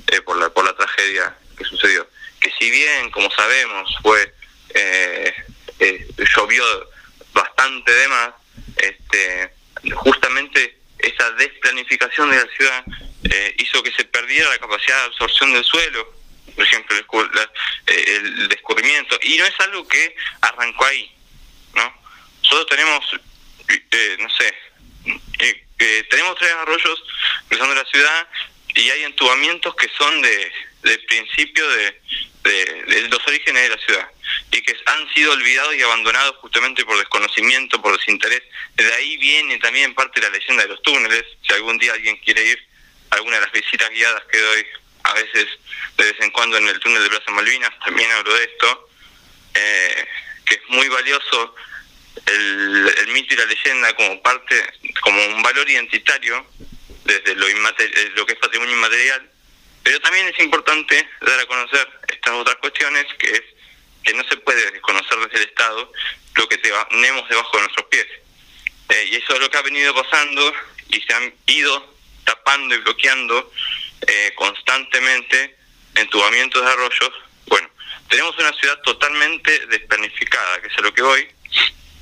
Eh, 0.08 0.22
por, 0.22 0.38
la, 0.38 0.50
por 0.50 0.66
la 0.66 0.76
tragedia 0.76 1.36
que 1.58 1.64
sucedió. 1.64 2.08
Que 2.40 2.52
si 2.60 2.70
bien, 2.70 3.10
como 3.12 3.32
sabemos, 3.32 3.96
fue 4.02 4.34
eh, 4.74 5.34
eh, 5.80 6.08
llovió 6.36 6.64
bastante 7.34 7.92
de 7.92 8.08
más, 8.08 8.34
este, 8.78 9.54
justamente 9.96 10.78
esa 11.00 11.32
desplanificación 11.32 12.30
de 12.30 12.38
la 12.38 12.48
ciudad 12.56 12.86
eh, 13.24 13.56
hizo 13.60 13.84
que 13.84 13.92
se 13.92 14.06
perdiera 14.06 14.50
la 14.50 14.60
capacidad 14.60 14.98
de 15.00 15.06
absorción 15.06 15.54
del 15.54 15.64
suelo, 15.64 16.14
por 16.56 16.64
ejemplo, 16.64 16.96
el, 17.88 18.48
descubrimiento, 18.50 19.18
y 19.24 19.38
no 19.38 19.46
es 19.46 19.60
algo 19.60 19.88
que 19.88 20.16
arrancó 20.42 20.86
ahí, 20.86 21.12
¿no? 21.74 21.94
Nosotros 22.44 22.68
tenemos, 22.68 23.04
no 24.20 24.30
sé, 24.30 24.54
tenemos 26.10 26.36
tres 26.38 26.52
arroyos 26.52 27.04
cruzando 27.48 27.76
la 27.76 27.86
ciudad 27.86 28.28
y 28.76 28.90
hay 28.90 29.04
entubamientos 29.04 29.76
que 29.76 29.90
son 29.98 30.22
de, 30.22 30.52
de 30.84 31.00
principio 31.00 31.68
de, 31.70 33.08
los 33.10 33.28
orígenes 33.28 33.64
de 33.64 33.70
la 33.70 33.78
ciudad 33.78 34.10
y 34.52 34.62
que 34.62 34.76
han 34.86 35.14
sido 35.14 35.32
olvidados 35.32 35.76
y 35.76 35.82
abandonados 35.82 36.36
justamente 36.38 36.86
por 36.86 36.98
desconocimiento, 36.98 37.82
por 37.82 37.98
desinterés. 37.98 38.44
De 38.76 38.94
ahí 38.94 39.18
viene 39.18 39.58
también 39.60 39.94
parte 39.96 40.20
de 40.20 40.30
la 40.30 40.38
leyenda 40.38 40.64
de 40.64 40.70
los 40.70 40.82
túneles. 40.82 41.24
Si 41.48 41.54
algún 41.54 41.78
día 41.78 41.94
alguien 41.94 42.18
quiere 42.18 42.44
ir 42.44 42.68
a 43.10 43.16
alguna 43.16 43.38
de 43.38 43.44
las 43.44 43.52
visitas 43.52 43.90
guiadas 43.90 44.24
que 44.32 44.40
doy 44.40 44.66
a 45.04 45.14
veces 45.14 45.48
de 45.98 46.04
vez 46.06 46.16
en 46.20 46.32
cuando 46.32 46.58
en 46.58 46.68
el 46.68 46.80
túnel 46.80 47.04
de 47.04 47.10
Plaza 47.10 47.32
Malvinas, 47.32 47.72
también 47.84 48.12
hablo 48.12 48.34
de 48.34 48.44
esto, 48.44 48.90
eh, 49.54 50.06
que 50.46 50.56
es 50.56 50.62
muy 50.70 50.88
valioso 50.90 51.56
el, 52.26 53.08
mito 53.14 53.34
y 53.34 53.38
la 53.38 53.46
leyenda 53.46 53.94
como 53.96 54.22
parte, 54.22 54.56
como 55.02 55.26
un 55.28 55.44
valor 55.44 55.70
identitario 55.70 56.46
desde 57.06 57.36
lo, 57.36 57.48
lo 57.48 58.26
que 58.26 58.34
es 58.34 58.40
patrimonio 58.40 58.76
inmaterial 58.76 59.30
pero 59.84 60.00
también 60.00 60.28
es 60.28 60.40
importante 60.40 61.08
dar 61.22 61.40
a 61.40 61.46
conocer 61.46 61.88
estas 62.08 62.34
otras 62.34 62.56
cuestiones, 62.56 63.06
que 63.20 63.32
es 63.32 63.42
que 64.04 64.14
no 64.14 64.24
se 64.26 64.38
puede 64.38 64.72
desconocer 64.72 65.18
desde 65.20 65.38
el 65.38 65.50
Estado 65.50 65.92
lo 66.36 66.50
que 66.50 66.58
tenemos 66.58 67.30
debajo 67.30 67.58
de 67.58 67.64
nuestros 67.64 67.88
pies. 67.88 68.08
Eh, 68.90 69.10
y 69.12 69.16
eso 69.16 69.34
es 69.34 69.40
lo 69.40 69.50
que 69.50 69.58
ha 69.58 69.62
venido 69.62 69.94
pasando 69.94 70.54
y 70.90 71.02
se 71.02 71.14
han 71.14 71.34
ido 71.48 71.96
tapando 72.26 72.76
y 72.76 72.80
bloqueando 72.80 73.52
eh, 74.08 74.34
constantemente 74.36 75.58
entubamientos 75.96 76.62
de 76.62 76.72
arroyos. 76.72 77.12
Bueno, 77.48 77.70
tenemos 78.10 78.38
una 78.38 78.54
ciudad 78.54 78.80
totalmente 78.82 79.68
desplanificada, 79.68 80.62
que 80.62 80.68
es 80.68 80.78
a 80.78 80.82
lo 80.82 80.94
que 80.94 81.02
voy. 81.02 81.28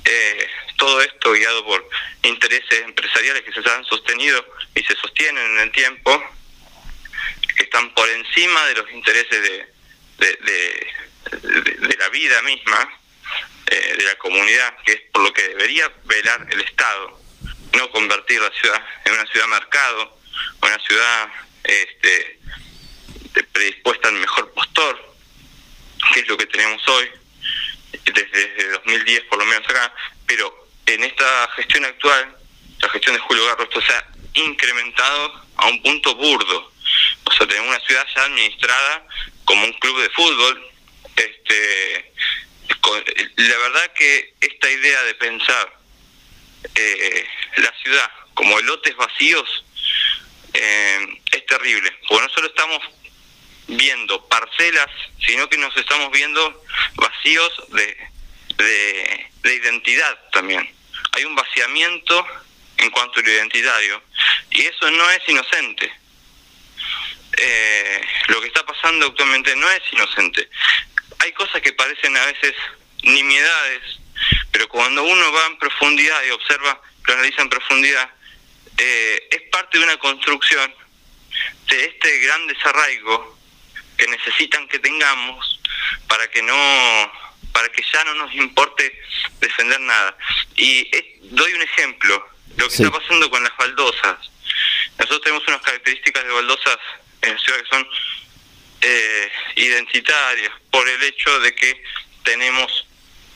Eh, 0.04 0.48
todo 0.76 1.00
esto 1.00 1.32
guiado 1.32 1.64
por 1.64 1.88
intereses 2.24 2.82
empresariales 2.82 3.42
que 3.42 3.52
se 3.52 3.70
han 3.70 3.84
sostenido 3.84 4.44
y 4.74 4.82
se 4.82 4.96
sostienen 4.96 5.44
en 5.52 5.58
el 5.60 5.72
tiempo 5.72 6.22
que 7.56 7.64
están 7.64 7.92
por 7.94 8.08
encima 8.08 8.66
de 8.66 8.74
los 8.74 8.90
intereses 8.90 9.42
de, 9.42 9.72
de, 10.18 11.96
la 11.98 12.08
vida 12.08 12.42
misma, 12.42 13.00
eh, 13.66 13.94
de 13.96 14.04
la 14.04 14.14
comunidad, 14.16 14.76
que 14.84 14.92
es 14.92 15.00
por 15.12 15.22
lo 15.22 15.32
que 15.32 15.42
debería 15.48 15.90
velar 16.04 16.46
el 16.50 16.60
Estado, 16.60 17.20
no 17.76 17.90
convertir 17.90 18.40
la 18.40 18.50
ciudad 18.50 18.84
en 19.04 19.12
una 19.12 19.26
ciudad 19.26 19.46
mercado, 19.46 20.18
una 20.62 20.78
ciudad 20.80 21.28
este, 21.64 22.38
predispuesta 23.52 24.08
al 24.08 24.14
mejor 24.14 24.52
postor, 24.52 25.14
que 26.12 26.20
es 26.20 26.28
lo 26.28 26.36
que 26.36 26.46
tenemos 26.46 26.86
hoy, 26.88 27.10
desde, 28.04 28.68
2010 28.70 29.24
por 29.24 29.38
lo 29.38 29.44
menos 29.44 29.68
acá, 29.68 29.94
pero 30.26 30.68
en 30.86 31.04
esta 31.04 31.48
gestión 31.56 31.84
actual, 31.84 32.36
la 32.80 32.88
gestión 32.88 33.14
de 33.14 33.20
Julio 33.20 33.46
Garro, 33.46 33.64
esto 33.64 33.80
se 33.80 33.92
ha 33.92 34.04
incrementado 34.34 35.46
a 35.56 35.66
un 35.68 35.82
punto 35.82 36.14
burdo 36.16 36.71
o 37.24 37.32
sea, 37.32 37.46
tenemos 37.46 37.68
una 37.68 37.86
ciudad 37.86 38.06
ya 38.14 38.24
administrada 38.24 39.06
como 39.44 39.64
un 39.64 39.72
club 39.74 40.00
de 40.02 40.10
fútbol. 40.10 40.70
Este, 41.16 42.12
la 43.36 43.58
verdad 43.58 43.92
que 43.94 44.34
esta 44.40 44.70
idea 44.70 45.02
de 45.04 45.14
pensar 45.14 45.78
eh, 46.74 47.26
la 47.56 47.72
ciudad 47.82 48.10
como 48.34 48.58
lotes 48.60 48.96
vacíos 48.96 49.64
eh, 50.54 51.20
es 51.32 51.46
terrible, 51.46 51.90
porque 52.08 52.24
no 52.24 52.32
solo 52.32 52.46
estamos 52.48 52.80
viendo 53.68 54.26
parcelas, 54.28 54.88
sino 55.26 55.48
que 55.48 55.58
nos 55.58 55.76
estamos 55.76 56.10
viendo 56.12 56.64
vacíos 56.94 57.52
de, 57.68 57.96
de, 58.56 59.30
de 59.42 59.54
identidad 59.54 60.18
también. 60.32 60.68
Hay 61.12 61.24
un 61.24 61.34
vaciamiento 61.34 62.26
en 62.78 62.90
cuanto 62.90 63.20
a 63.20 63.22
lo 63.22 63.30
identitario, 63.30 64.02
y 64.50 64.62
eso 64.62 64.90
no 64.90 65.10
es 65.10 65.22
inocente 65.28 66.01
eh, 67.38 68.00
lo 68.28 68.40
que 68.40 68.48
está 68.48 68.64
pasando 68.64 69.06
actualmente 69.06 69.54
no 69.56 69.70
es 69.70 69.82
inocente. 69.92 70.48
Hay 71.18 71.32
cosas 71.32 71.62
que 71.62 71.72
parecen 71.72 72.16
a 72.16 72.26
veces 72.26 72.54
nimiedades, 73.02 73.82
pero 74.50 74.68
cuando 74.68 75.02
uno 75.02 75.32
va 75.32 75.46
en 75.46 75.58
profundidad 75.58 76.22
y 76.24 76.30
observa, 76.30 76.80
lo 77.04 77.14
analiza 77.14 77.42
en 77.42 77.48
profundidad, 77.48 78.10
eh, 78.78 79.28
es 79.30 79.42
parte 79.50 79.78
de 79.78 79.84
una 79.84 79.96
construcción 79.98 80.74
de 81.68 81.84
este 81.84 82.18
gran 82.18 82.46
desarraigo 82.46 83.38
que 83.96 84.06
necesitan 84.08 84.68
que 84.68 84.78
tengamos 84.78 85.60
para 86.08 86.28
que 86.30 86.42
no 86.42 87.12
para 87.52 87.68
que 87.68 87.82
ya 87.92 88.02
no 88.04 88.14
nos 88.14 88.34
importe 88.34 88.98
defender 89.40 89.78
nada. 89.80 90.16
Y 90.56 90.90
doy 91.22 91.52
un 91.52 91.62
ejemplo, 91.62 92.26
lo 92.56 92.66
que 92.68 92.74
está 92.74 92.90
pasando 92.90 93.30
con 93.30 93.42
las 93.42 93.54
baldosas. 93.58 94.16
Nosotros 94.98 95.20
tenemos 95.22 95.46
unas 95.48 95.60
características 95.60 96.24
de 96.24 96.30
baldosas 96.30 96.78
en 97.22 97.38
ciudad 97.38 97.60
que 97.60 97.68
son 97.68 97.88
eh, 98.80 99.32
identitarias 99.56 100.52
por 100.70 100.88
el 100.88 101.02
hecho 101.04 101.40
de 101.40 101.54
que 101.54 101.82
tenemos 102.24 102.86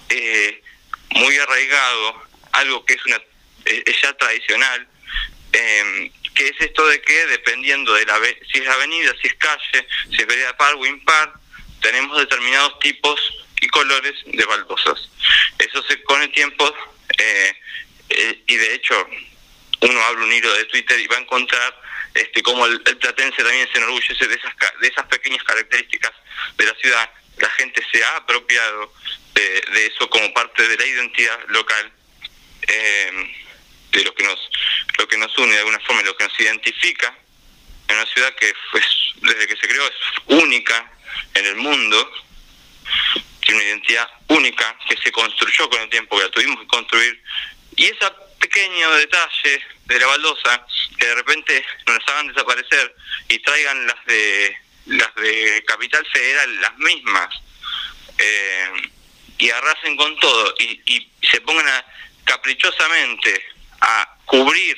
eh, 0.08 0.62
muy 1.10 1.36
arraigado 1.38 2.22
algo 2.52 2.84
que 2.84 2.94
es 2.94 3.06
una 3.06 3.20
eh, 3.64 3.94
ya 4.02 4.12
tradicional 4.16 4.88
em, 5.52 6.10
que 6.34 6.48
es 6.48 6.60
esto 6.60 6.86
de 6.88 7.00
que 7.00 7.26
dependiendo 7.26 7.94
de 7.94 8.06
la 8.06 8.20
si 8.52 8.58
es 8.58 8.68
avenida 8.68 9.12
si 9.22 9.28
es 9.28 9.34
calle 9.34 9.86
si 10.10 10.20
es 10.20 10.26
vereda 10.26 10.56
par 10.56 10.74
o 10.74 10.84
impar 10.84 11.32
tenemos 11.80 12.18
determinados 12.18 12.78
tipos 12.80 13.20
y 13.60 13.68
colores 13.68 14.14
de 14.26 14.44
baldosas. 14.44 15.08
Eso 15.58 15.82
se 15.84 16.02
con 16.02 16.20
el 16.20 16.30
tiempo 16.32 16.74
y 18.46 18.56
de 18.56 18.74
hecho 18.74 19.08
uno 19.80 20.00
abre 20.02 20.24
un 20.24 20.32
hilo 20.32 20.52
de 20.54 20.64
Twitter 20.64 20.98
y 20.98 21.06
va 21.06 21.16
a 21.16 21.20
encontrar 21.20 21.85
este, 22.16 22.42
como 22.42 22.66
el, 22.66 22.80
platense 22.80 23.42
también 23.42 23.68
se 23.70 23.78
enorgullece 23.78 24.26
de 24.26 24.34
esas, 24.34 24.52
de 24.80 24.88
esas 24.88 25.06
pequeñas 25.06 25.42
características 25.44 26.12
de 26.56 26.64
la 26.64 26.74
ciudad, 26.74 27.10
la 27.38 27.50
gente 27.50 27.84
se 27.92 28.02
ha 28.02 28.16
apropiado 28.16 28.92
de, 29.34 29.86
eso 29.86 30.08
como 30.08 30.32
parte 30.32 30.66
de 30.66 30.76
la 30.76 30.86
identidad 30.86 31.38
local, 31.48 31.92
eh, 32.66 33.34
de 33.92 34.04
lo 34.04 34.14
que 34.14 34.24
nos 34.24 34.50
lo 34.98 35.06
que 35.06 35.18
nos 35.18 35.36
une 35.38 35.52
de 35.52 35.58
alguna 35.58 35.80
forma, 35.80 36.02
lo 36.02 36.16
que 36.16 36.24
nos 36.24 36.40
identifica 36.40 37.14
en 37.88 37.96
una 37.96 38.06
ciudad 38.06 38.34
que 38.34 38.52
fue, 38.70 38.80
desde 39.16 39.46
que 39.46 39.56
se 39.56 39.68
creó 39.68 39.86
es 39.86 39.94
única 40.42 40.90
en 41.34 41.46
el 41.46 41.56
mundo, 41.56 42.12
tiene 43.40 43.60
una 43.60 43.68
identidad 43.68 44.08
única 44.28 44.78
que 44.88 44.96
se 44.96 45.12
construyó 45.12 45.68
con 45.68 45.80
el 45.82 45.90
tiempo, 45.90 46.16
que 46.16 46.24
la 46.24 46.30
tuvimos 46.30 46.60
que 46.60 46.66
construir, 46.66 47.22
y 47.76 47.84
esa 47.84 48.14
pequeño 48.38 48.92
detalle 48.92 49.62
de 49.86 49.98
la 49.98 50.06
baldosa 50.06 50.66
que 50.98 51.06
de 51.06 51.14
repente 51.14 51.64
nos 51.86 52.08
hagan 52.08 52.28
desaparecer 52.28 52.94
y 53.28 53.38
traigan 53.40 53.86
las 53.86 54.06
de 54.06 54.56
las 54.86 55.14
de 55.16 55.64
Capital 55.66 56.06
Federal 56.12 56.60
las 56.60 56.78
mismas 56.78 57.28
eh, 58.18 58.70
y 59.38 59.50
arrasen 59.50 59.96
con 59.96 60.18
todo 60.20 60.54
y, 60.58 60.80
y 60.86 61.12
se 61.28 61.40
pongan 61.40 61.66
a, 61.66 61.84
caprichosamente 62.24 63.44
a 63.80 64.16
cubrir 64.24 64.76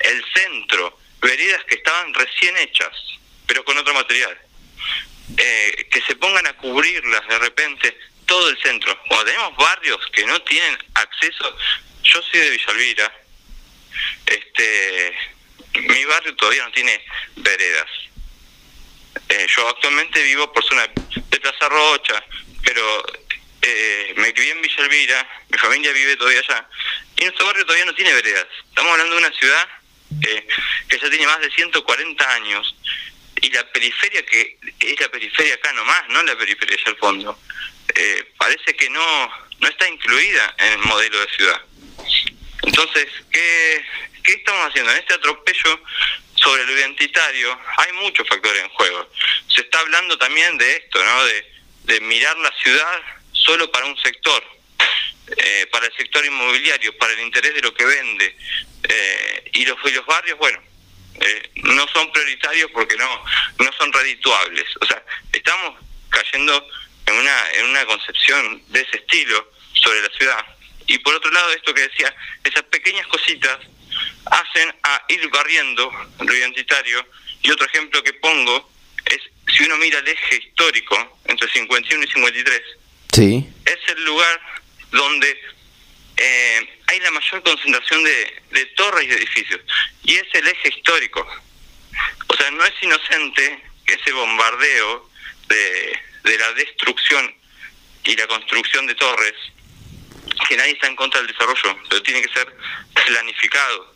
el 0.00 0.24
centro, 0.34 0.98
veredas 1.20 1.64
que 1.64 1.76
estaban 1.76 2.14
recién 2.14 2.56
hechas, 2.58 2.92
pero 3.46 3.64
con 3.64 3.76
otro 3.78 3.94
material. 3.94 4.38
Eh, 5.36 5.88
que 5.90 6.00
se 6.02 6.16
pongan 6.16 6.46
a 6.46 6.54
cubrirlas 6.54 7.26
de 7.28 7.38
repente 7.38 7.98
todo 8.24 8.48
el 8.48 8.58
centro. 8.62 8.98
Cuando 9.08 9.26
tenemos 9.26 9.56
barrios 9.56 10.00
que 10.12 10.24
no 10.24 10.40
tienen 10.42 10.78
acceso, 10.94 11.56
yo 12.12 12.22
soy 12.22 12.40
de 12.40 12.50
Villalvira, 12.50 13.12
este, 14.26 15.14
mi 15.74 16.04
barrio 16.04 16.34
todavía 16.36 16.64
no 16.64 16.72
tiene 16.72 17.04
veredas. 17.36 17.90
Eh, 19.28 19.46
yo 19.54 19.68
actualmente 19.68 20.22
vivo 20.22 20.52
por 20.52 20.64
zona 20.64 20.86
de 20.86 21.40
Plaza 21.40 21.68
Rocha, 21.68 22.24
pero 22.62 23.04
eh, 23.62 24.14
me 24.16 24.32
crié 24.32 24.52
en 24.52 24.62
Villa 24.62 24.84
Elvira, 24.84 25.28
mi 25.50 25.58
familia 25.58 25.92
vive 25.92 26.16
todavía 26.16 26.40
allá, 26.40 26.68
y 27.16 27.24
nuestro 27.24 27.46
barrio 27.46 27.64
todavía 27.64 27.86
no 27.86 27.94
tiene 27.94 28.12
veredas. 28.14 28.46
Estamos 28.68 28.92
hablando 28.92 29.16
de 29.16 29.26
una 29.26 29.32
ciudad 29.32 29.68
que 30.20 30.98
ya 30.98 31.10
tiene 31.10 31.26
más 31.26 31.40
de 31.40 31.50
140 31.50 32.34
años, 32.34 32.74
y 33.40 33.50
la 33.50 33.70
periferia 33.70 34.24
que 34.24 34.58
es 34.80 35.00
la 35.00 35.08
periferia 35.08 35.54
acá 35.54 35.72
nomás, 35.72 36.08
no 36.08 36.22
la 36.22 36.36
periferia 36.36 36.76
allá 36.76 36.88
al 36.88 36.96
fondo, 36.96 37.38
eh, 37.94 38.32
parece 38.36 38.74
que 38.74 38.90
no, 38.90 39.30
no 39.60 39.68
está 39.68 39.88
incluida 39.88 40.54
en 40.58 40.72
el 40.72 40.78
modelo 40.78 41.20
de 41.20 41.28
ciudad. 41.30 41.60
Entonces, 42.62 43.06
¿qué, 43.32 43.84
¿qué 44.24 44.32
estamos 44.32 44.68
haciendo? 44.68 44.92
En 44.92 44.98
este 44.98 45.14
atropello 45.14 45.80
sobre 46.34 46.64
lo 46.66 46.72
identitario 46.72 47.58
hay 47.76 47.92
muchos 47.94 48.26
factores 48.28 48.62
en 48.62 48.68
juego. 48.70 49.10
Se 49.48 49.62
está 49.62 49.80
hablando 49.80 50.16
también 50.18 50.56
de 50.58 50.76
esto, 50.76 51.02
¿no? 51.04 51.24
De, 51.26 51.52
de 51.84 52.00
mirar 52.02 52.36
la 52.38 52.52
ciudad 52.62 53.02
solo 53.32 53.70
para 53.70 53.86
un 53.86 53.96
sector, 53.98 54.44
eh, 55.36 55.66
para 55.72 55.86
el 55.86 55.96
sector 55.96 56.24
inmobiliario, 56.24 56.96
para 56.98 57.12
el 57.14 57.20
interés 57.20 57.54
de 57.54 57.62
lo 57.62 57.74
que 57.74 57.84
vende. 57.84 58.36
Eh, 58.84 59.50
y, 59.54 59.64
los, 59.64 59.76
y 59.84 59.90
los 59.92 60.06
barrios, 60.06 60.38
bueno, 60.38 60.62
eh, 61.20 61.50
no 61.56 61.86
son 61.88 62.12
prioritarios 62.12 62.70
porque 62.72 62.96
no, 62.96 63.24
no 63.58 63.72
son 63.72 63.92
redituables. 63.92 64.64
O 64.80 64.86
sea, 64.86 65.02
estamos 65.32 65.76
cayendo 66.10 66.68
en 67.08 67.14
una, 67.16 67.50
en 67.52 67.64
una 67.66 67.86
concepción 67.86 68.62
de 68.68 68.80
ese 68.80 68.98
estilo 68.98 69.52
sobre 69.72 70.02
la 70.02 70.08
ciudad. 70.10 70.46
Y 70.86 70.98
por 70.98 71.14
otro 71.14 71.30
lado, 71.30 71.50
esto 71.52 71.74
que 71.74 71.82
decía, 71.82 72.14
esas 72.44 72.62
pequeñas 72.64 73.06
cositas 73.06 73.58
hacen 74.26 74.74
a 74.82 75.02
ir 75.08 75.28
barriendo 75.28 75.90
lo 76.20 76.34
identitario. 76.34 77.06
Y 77.42 77.50
otro 77.50 77.66
ejemplo 77.66 78.02
que 78.02 78.12
pongo 78.14 78.70
es, 79.06 79.20
si 79.54 79.64
uno 79.64 79.76
mira 79.78 79.98
el 79.98 80.08
eje 80.08 80.36
histórico 80.36 81.20
entre 81.26 81.50
51 81.50 82.04
y 82.04 82.08
53, 82.08 82.62
sí. 83.12 83.48
es 83.64 83.78
el 83.88 84.04
lugar 84.04 84.40
donde 84.90 85.40
eh, 86.16 86.68
hay 86.88 87.00
la 87.00 87.10
mayor 87.10 87.42
concentración 87.42 88.02
de, 88.04 88.42
de 88.50 88.66
torres 88.76 89.06
y 89.08 89.12
edificios. 89.12 89.60
Y 90.04 90.16
es 90.16 90.26
el 90.32 90.48
eje 90.48 90.68
histórico. 90.68 91.26
O 92.28 92.36
sea, 92.36 92.50
no 92.50 92.64
es 92.64 92.74
inocente 92.82 93.62
ese 93.86 94.12
bombardeo 94.12 95.10
de, 95.48 95.98
de 96.28 96.38
la 96.38 96.52
destrucción 96.52 97.34
y 98.04 98.14
la 98.16 98.26
construcción 98.26 98.86
de 98.86 98.94
torres, 98.94 99.34
que 100.48 100.56
nadie 100.56 100.72
está 100.72 100.86
en 100.86 100.96
contra 100.96 101.20
del 101.20 101.32
desarrollo, 101.32 101.78
pero 101.88 102.02
tiene 102.02 102.22
que 102.22 102.32
ser 102.32 102.54
planificado. 103.06 103.94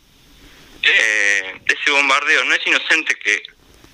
Eh, 0.81 1.59
ese 1.65 1.91
bombardeo 1.91 2.43
no 2.43 2.53
es 2.55 2.67
inocente 2.67 3.15
que 3.15 3.43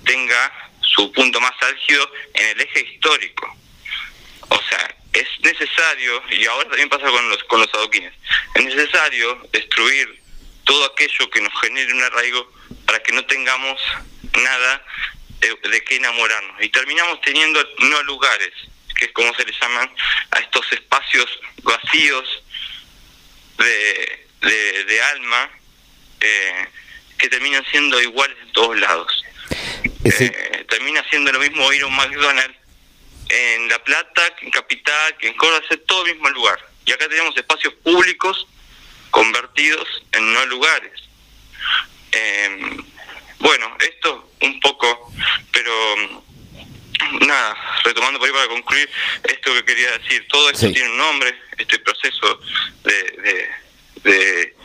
tenga 0.04 0.70
su 0.80 1.12
punto 1.12 1.40
más 1.40 1.52
álgido 1.60 2.10
en 2.34 2.46
el 2.48 2.60
eje 2.62 2.80
histórico. 2.80 3.56
O 4.48 4.62
sea, 4.68 4.96
es 5.12 5.28
necesario, 5.40 6.22
y 6.30 6.46
ahora 6.46 6.68
también 6.68 6.88
pasa 6.88 7.06
con 7.06 7.28
los, 7.28 7.44
con 7.44 7.60
los 7.60 7.72
adoquines, 7.74 8.12
es 8.54 8.64
necesario 8.64 9.48
destruir 9.52 10.20
todo 10.64 10.84
aquello 10.86 11.30
que 11.30 11.40
nos 11.40 11.60
genere 11.60 11.92
un 11.92 12.02
arraigo 12.02 12.52
para 12.86 13.02
que 13.02 13.12
no 13.12 13.24
tengamos 13.26 13.80
nada 14.32 14.84
de, 15.40 15.68
de 15.68 15.84
qué 15.84 15.96
enamorarnos. 15.96 16.62
Y 16.62 16.68
terminamos 16.68 17.20
teniendo 17.22 17.66
no 17.78 18.02
lugares, 18.04 18.52
que 18.96 19.06
es 19.06 19.12
como 19.12 19.34
se 19.34 19.44
le 19.44 19.52
llaman 19.60 19.90
a 20.30 20.38
estos 20.38 20.72
espacios 20.72 21.28
vacíos 21.62 22.42
de, 23.58 24.26
de, 24.40 24.84
de 24.84 25.02
alma, 25.02 25.50
eh, 26.20 26.66
que 27.18 27.28
terminan 27.28 27.64
siendo 27.70 28.00
iguales 28.00 28.36
en 28.42 28.52
todos 28.52 28.78
lados. 28.78 29.24
Eh, 30.04 30.64
termina 30.68 31.04
siendo 31.10 31.30
lo 31.32 31.40
mismo 31.40 31.72
ir 31.72 31.82
a 31.82 31.86
un 31.86 31.96
McDonald's 31.96 32.56
en 33.28 33.68
La 33.68 33.82
Plata, 33.84 34.34
que 34.36 34.46
en 34.46 34.50
Capital, 34.50 35.16
que 35.18 35.28
en 35.28 35.34
Córdoba, 35.34 35.62
es 35.70 35.86
todo 35.86 36.04
el 36.06 36.14
mismo 36.14 36.30
lugar. 36.30 36.58
Y 36.84 36.92
acá 36.92 37.08
tenemos 37.08 37.36
espacios 37.36 37.74
públicos 37.74 38.46
convertidos 39.10 39.86
en 40.12 40.32
no 40.32 40.46
lugares. 40.46 40.92
Eh, 42.12 42.76
bueno, 43.40 43.76
esto 43.80 44.30
un 44.40 44.60
poco, 44.60 45.12
pero 45.52 45.96
mm, 45.96 47.26
nada, 47.26 47.80
retomando 47.84 48.18
por 48.18 48.28
ahí 48.28 48.34
para 48.34 48.48
concluir 48.48 48.88
esto 49.24 49.52
que 49.54 49.64
quería 49.64 49.98
decir, 49.98 50.26
todo 50.28 50.50
esto 50.50 50.66
Sí. 50.66 50.72
tiene 50.72 50.90
un 50.90 50.96
nombre, 50.98 51.34
este 51.58 51.78
proceso 51.80 52.40
de, 52.84 52.92
de, 52.94 53.50
de, 54.02 54.56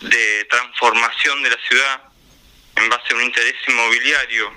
de 0.00 0.44
transformación 0.46 1.42
de 1.42 1.50
la 1.50 1.58
ciudad 1.68 2.02
en 2.76 2.88
base 2.88 3.12
a 3.12 3.16
un 3.16 3.22
interés 3.22 3.54
inmobiliario 3.68 4.52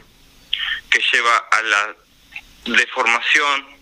que 0.89 0.99
lleva 1.13 1.37
a 1.51 1.61
la 1.61 1.95
deformación 2.65 3.75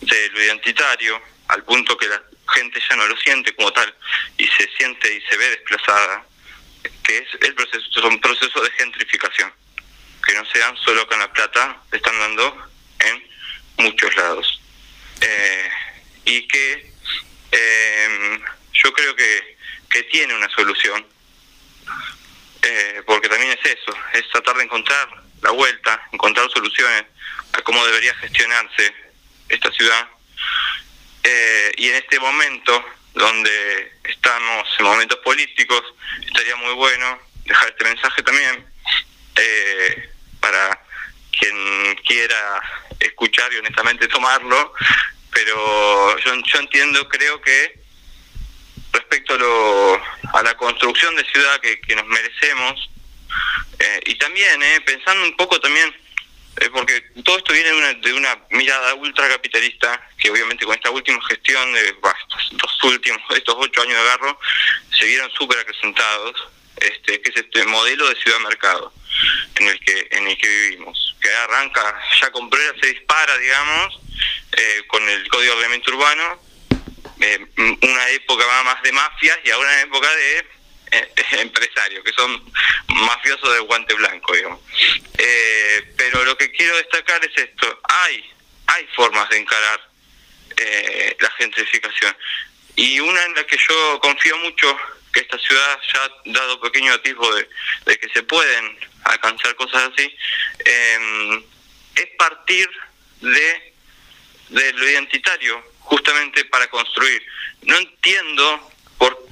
de 0.00 0.28
lo 0.30 0.42
identitario 0.42 1.20
al 1.48 1.62
punto 1.64 1.96
que 1.96 2.08
la 2.08 2.20
gente 2.54 2.80
ya 2.88 2.96
no 2.96 3.06
lo 3.06 3.16
siente 3.18 3.54
como 3.54 3.72
tal 3.72 3.94
y 4.38 4.46
se 4.46 4.68
siente 4.76 5.14
y 5.14 5.20
se 5.22 5.36
ve 5.36 5.50
desplazada, 5.50 6.24
que 7.02 7.18
es 7.18 7.28
el 7.40 7.54
proceso, 7.54 7.86
es 7.90 8.04
un 8.04 8.20
proceso 8.20 8.60
de 8.60 8.70
gentrificación, 8.72 9.52
que 10.26 10.34
no 10.34 10.44
se 10.46 10.58
dan 10.58 10.76
solo 10.78 11.06
con 11.06 11.18
La 11.18 11.32
Plata, 11.32 11.82
están 11.92 12.18
dando 12.18 12.70
en 13.00 13.84
muchos 13.84 14.14
lados. 14.16 14.60
Eh, 15.20 15.70
y 16.24 16.48
que 16.48 16.92
eh, 17.52 18.40
yo 18.72 18.92
creo 18.92 19.14
que, 19.16 19.56
que 19.90 20.02
tiene 20.04 20.34
una 20.34 20.48
solución, 20.50 21.04
eh, 22.62 23.02
porque 23.06 23.28
también 23.28 23.52
es 23.52 23.78
eso, 23.78 23.96
es 24.12 24.28
tratar 24.30 24.56
de 24.56 24.64
encontrar 24.64 25.08
la 25.42 25.50
vuelta, 25.50 26.08
encontrar 26.12 26.50
soluciones 26.50 27.04
a 27.52 27.62
cómo 27.62 27.84
debería 27.86 28.14
gestionarse 28.16 28.94
esta 29.48 29.70
ciudad. 29.72 30.08
Eh, 31.22 31.72
y 31.76 31.88
en 31.88 31.96
este 31.96 32.18
momento, 32.20 32.84
donde 33.14 33.92
estamos 34.04 34.68
en 34.78 34.84
momentos 34.84 35.18
políticos, 35.20 35.82
estaría 36.26 36.56
muy 36.56 36.74
bueno 36.74 37.18
dejar 37.44 37.68
este 37.68 37.84
mensaje 37.84 38.22
también 38.22 38.64
eh, 39.36 40.10
para 40.40 40.80
quien 41.38 41.96
quiera 42.06 42.62
escuchar 43.00 43.52
y 43.52 43.56
honestamente 43.56 44.08
tomarlo, 44.08 44.74
pero 45.32 46.18
yo, 46.18 46.34
yo 46.44 46.58
entiendo, 46.58 47.08
creo 47.08 47.40
que 47.40 47.80
respecto 48.92 49.34
a, 49.34 49.38
lo, 49.38 50.02
a 50.34 50.42
la 50.42 50.56
construcción 50.56 51.14
de 51.16 51.24
ciudad 51.24 51.60
que, 51.60 51.80
que 51.80 51.96
nos 51.96 52.06
merecemos, 52.06 52.90
eh, 53.78 54.00
y 54.06 54.14
también 54.16 54.62
eh, 54.62 54.80
pensando 54.84 55.24
un 55.24 55.36
poco 55.36 55.58
también, 55.60 55.94
eh, 56.60 56.68
porque 56.70 57.00
todo 57.24 57.38
esto 57.38 57.52
viene 57.54 57.70
de 57.70 57.76
una, 57.76 57.94
de 57.94 58.12
una 58.12 58.38
mirada 58.50 58.94
ultracapitalista, 58.94 60.08
que 60.18 60.30
obviamente 60.30 60.66
con 60.66 60.74
esta 60.74 60.90
última 60.90 61.18
gestión 61.26 61.72
de 61.72 61.92
bah, 62.02 62.14
estos 62.50 62.84
últimos, 62.84 63.20
estos 63.34 63.56
ocho 63.58 63.82
años 63.82 63.94
de 63.94 64.00
agarro, 64.00 64.38
se 64.98 65.06
vieron 65.06 65.30
súper 65.30 65.58
acrecentados, 65.58 66.48
este, 66.76 67.20
que 67.20 67.30
es 67.30 67.36
este 67.36 67.64
modelo 67.64 68.08
de 68.08 68.16
ciudad-mercado 68.16 68.92
en 69.56 69.68
el 69.68 69.80
que 69.80 70.08
en 70.10 70.28
el 70.28 70.36
que 70.36 70.48
vivimos, 70.48 71.16
que 71.20 71.32
arranca 71.32 71.98
ya 72.20 72.30
con 72.30 72.48
Brera 72.50 72.74
se 72.80 72.88
dispara, 72.88 73.36
digamos, 73.38 74.00
eh, 74.52 74.82
con 74.86 75.08
el 75.08 75.28
Código 75.28 75.52
de 75.52 75.58
Ordenamiento 75.58 75.90
Urbano, 75.92 76.42
eh, 77.20 77.46
una 77.56 78.08
época 78.10 78.44
más 78.64 78.82
de 78.82 78.92
mafias 78.92 79.38
y 79.44 79.50
ahora 79.50 79.68
una 79.68 79.80
época 79.80 80.14
de 80.14 80.38
empresarios, 81.32 82.04
que 82.04 82.12
son 82.12 82.52
mafiosos 82.88 83.54
de 83.54 83.60
guante 83.60 83.94
blanco, 83.94 84.34
digamos. 84.34 84.60
Eh, 85.18 85.92
pero 85.96 86.24
lo 86.24 86.36
que 86.36 86.50
quiero 86.52 86.76
destacar 86.76 87.24
es 87.24 87.36
esto, 87.36 87.80
hay, 87.84 88.24
hay 88.66 88.86
formas 88.94 89.28
de 89.30 89.38
encarar 89.38 89.80
eh, 90.56 91.16
la 91.20 91.30
gentrificación. 91.32 92.16
Y 92.76 93.00
una 93.00 93.22
en 93.24 93.34
la 93.34 93.44
que 93.44 93.56
yo 93.56 94.00
confío 94.00 94.36
mucho, 94.38 94.76
que 95.12 95.20
esta 95.20 95.38
ciudad 95.38 95.78
ya 95.92 96.04
ha 96.04 96.10
dado 96.24 96.60
pequeño 96.60 96.92
atisbo 96.92 97.34
de, 97.34 97.48
que 97.98 98.08
se 98.12 98.22
pueden 98.22 98.78
alcanzar 99.04 99.54
cosas 99.56 99.90
así, 99.92 100.14
eh, 100.64 101.44
es 101.96 102.06
partir 102.16 102.68
de, 103.20 103.74
de 104.50 104.72
lo 104.72 104.88
identitario, 104.88 105.62
justamente 105.80 106.44
para 106.46 106.68
construir. 106.68 107.22
No 107.62 107.76
entiendo 107.76 108.72
por 108.98 109.30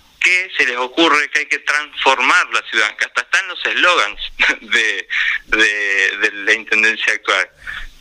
se 0.56 0.66
les 0.66 0.76
ocurre 0.76 1.30
que 1.30 1.40
hay 1.40 1.46
que 1.46 1.58
transformar 1.60 2.46
la 2.52 2.62
ciudad? 2.70 2.96
Que 2.96 3.04
hasta 3.04 3.22
están 3.22 3.48
los 3.48 3.64
eslogans 3.66 4.20
de, 4.60 5.08
de, 5.46 6.30
la 6.32 6.52
intendencia 6.52 7.12
actual. 7.12 7.50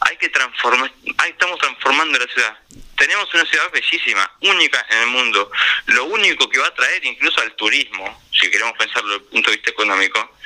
Hay 0.01 0.17
que 0.17 0.29
transformar, 0.29 0.91
ahí 1.17 1.31
estamos 1.31 1.59
transformando 1.59 2.19
la 2.19 2.27
ciudad. 2.27 2.59
Tenemos 2.95 3.33
una 3.33 3.45
ciudad 3.45 3.71
bellísima, 3.71 4.31
única 4.41 4.85
en 4.89 4.97
el 4.99 5.07
mundo. 5.07 5.51
Lo 5.87 6.05
único 6.05 6.49
que 6.49 6.59
va 6.59 6.67
a 6.67 6.75
traer 6.75 7.05
incluso 7.05 7.41
al 7.41 7.55
turismo, 7.55 8.23
si 8.31 8.49
queremos 8.49 8.77
pensarlo 8.77 9.13
desde 9.13 9.25
el 9.25 9.31
punto 9.31 9.49
de 9.49 9.57
vista 9.57 9.71
económico, 9.71 10.37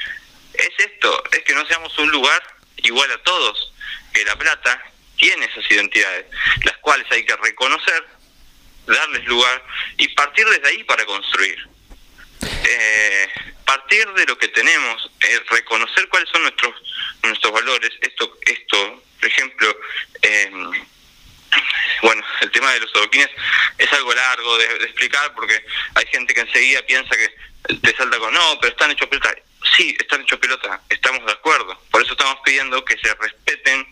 es 0.53 0.71
esto, 0.77 1.23
es 1.31 1.43
que 1.43 1.53
no 1.53 1.65
seamos 1.65 1.97
un 1.97 2.11
lugar 2.11 2.41
igual 2.77 3.11
a 3.11 3.17
todos, 3.23 3.73
que 4.13 4.25
La 4.25 4.37
Plata 4.37 4.81
tiene 5.17 5.45
esas 5.45 5.69
identidades, 5.69 6.25
las 6.63 6.77
cuales 6.77 7.05
hay 7.11 7.25
que 7.25 7.35
reconocer, 7.37 8.05
darles 8.95 9.25
lugar 9.25 9.63
y 9.97 10.07
partir 10.09 10.47
desde 10.47 10.67
ahí 10.67 10.83
para 10.83 11.05
construir. 11.05 11.57
Eh, 12.41 13.29
partir 13.65 14.11
de 14.13 14.25
lo 14.25 14.37
que 14.37 14.47
tenemos, 14.49 15.11
eh, 15.21 15.39
reconocer 15.49 16.07
cuáles 16.09 16.29
son 16.29 16.41
nuestros 16.43 16.75
nuestros 17.23 17.53
valores. 17.53 17.91
Esto, 18.01 18.37
esto, 18.45 19.03
por 19.19 19.29
ejemplo, 19.29 19.77
eh, 20.21 20.51
bueno, 22.01 22.23
el 22.41 22.51
tema 22.51 22.71
de 22.73 22.79
los 22.79 22.95
adoquines 22.95 23.29
es 23.77 23.93
algo 23.93 24.13
largo 24.13 24.57
de, 24.57 24.65
explicar 24.85 25.33
porque 25.35 25.63
hay 25.95 26.05
gente 26.07 26.33
que 26.33 26.41
enseguida 26.41 26.81
piensa 26.83 27.15
que 27.15 27.75
te 27.75 27.95
salta 27.95 28.17
con 28.17 28.33
no, 28.33 28.59
pero 28.59 28.73
están 28.73 28.91
hechos 28.91 29.07
pelota. 29.07 29.35
Sí, 29.77 29.95
están 29.99 30.21
hechos 30.21 30.39
pelota, 30.39 30.81
estamos 30.89 31.25
de 31.25 31.31
acuerdo. 31.31 31.79
Por 31.91 32.01
eso 32.01 32.13
estamos 32.13 32.37
pidiendo 32.43 32.83
que 32.83 32.97
se 32.97 33.13
respeten 33.13 33.87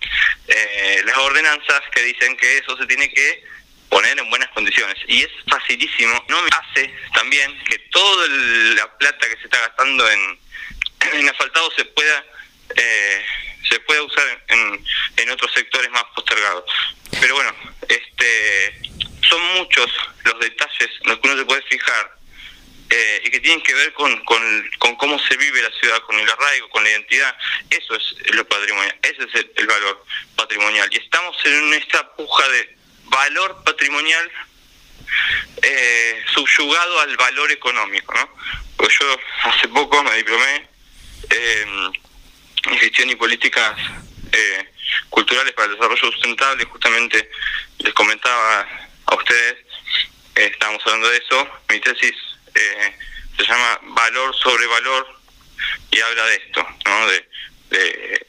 eh, 0.47 1.01
las 1.05 1.17
ordenanzas 1.17 1.81
que 1.93 2.01
dicen 2.01 2.35
que 2.38 2.57
eso 2.57 2.75
se 2.75 2.85
tiene 2.88 3.09
que 3.09 3.43
poner 3.89 4.17
en 4.19 4.30
buenas 4.30 4.49
condiciones. 4.49 4.97
Y 5.08 5.23
es 5.23 5.30
facilísimo. 5.47 6.23
No 6.28 6.41
me 6.41 6.49
hace 6.49 6.93
también 7.13 7.58
que 7.65 7.80
toda 7.91 8.28
la 8.75 8.97
plata 8.97 9.28
que 9.28 9.38
se 9.38 9.45
está 9.45 9.60
gastando 9.60 10.10
en, 10.10 10.39
en 11.13 11.30
asfaltado 11.30 11.71
se 11.75 11.86
pueda 11.86 12.25
eh, 12.75 13.25
se 13.69 13.80
pueda 13.82 14.02
usar 14.04 14.43
en, 14.47 14.86
en 15.17 15.32
otros 15.32 15.52
sectores 15.54 15.89
más 15.91 16.04
postergados. 16.15 16.65
Pero 17.19 17.36
bueno, 17.36 17.54
este 17.88 18.80
son 19.28 19.41
muchos 19.58 19.91
los 20.23 20.39
detalles 20.39 20.89
en 21.02 21.10
los 21.10 21.19
que 21.19 21.28
uno 21.28 21.38
se 21.38 21.45
puede 21.45 21.62
fijar 21.63 22.19
eh, 22.89 23.21
y 23.23 23.30
que 23.30 23.39
tienen 23.39 23.62
que 23.62 23.73
ver 23.73 23.93
con, 23.93 24.19
con, 24.25 24.69
con, 24.80 24.95
cómo 24.95 25.19
se 25.19 25.38
vive 25.38 25.62
la 25.62 25.71
ciudad, 25.80 26.02
con 26.02 26.19
el 26.19 26.28
arraigo, 26.28 26.69
con 26.69 26.84
la 26.84 26.89
identidad. 26.89 27.36
Eso 27.69 27.95
es 27.95 28.34
lo 28.34 28.47
patrimonial, 28.47 28.97
ese 29.04 29.23
es 29.25 29.45
el, 29.56 29.67
valor 29.67 30.04
patrimonial. 30.36 30.89
Y 30.91 30.97
estamos 30.97 31.38
en 31.45 31.73
esta 31.75 32.15
puja 32.15 32.47
de 32.49 32.78
valor 33.09 33.63
patrimonial 33.63 34.31
eh, 35.61 36.23
subyugado 36.33 37.01
al 37.01 37.17
valor 37.17 37.51
económico. 37.51 38.13
¿no? 38.13 38.29
Porque 38.77 38.95
yo 38.99 39.19
hace 39.43 39.67
poco 39.67 40.03
me 40.03 40.15
diplomé 40.15 40.67
en 41.29 41.93
gestión 42.77 43.09
y 43.09 43.15
políticas 43.15 43.77
eh, 44.31 44.69
culturales 45.09 45.53
para 45.53 45.67
el 45.67 45.73
desarrollo 45.73 46.11
sustentable. 46.11 46.65
Justamente 46.65 47.29
les 47.79 47.93
comentaba 47.93 48.67
a 49.05 49.15
ustedes, 49.15 49.57
eh, 50.35 50.49
estábamos 50.51 50.81
hablando 50.85 51.09
de 51.09 51.17
eso, 51.17 51.49
mi 51.69 51.79
tesis 51.79 52.15
eh, 52.55 52.95
se 53.37 53.43
llama 53.43 53.79
Valor 53.83 54.35
sobre 54.35 54.67
Valor 54.67 55.07
y 55.91 55.99
habla 55.99 56.25
de 56.25 56.35
esto, 56.35 56.67
¿no? 56.85 57.07
de, 57.07 57.27
de, 57.69 58.25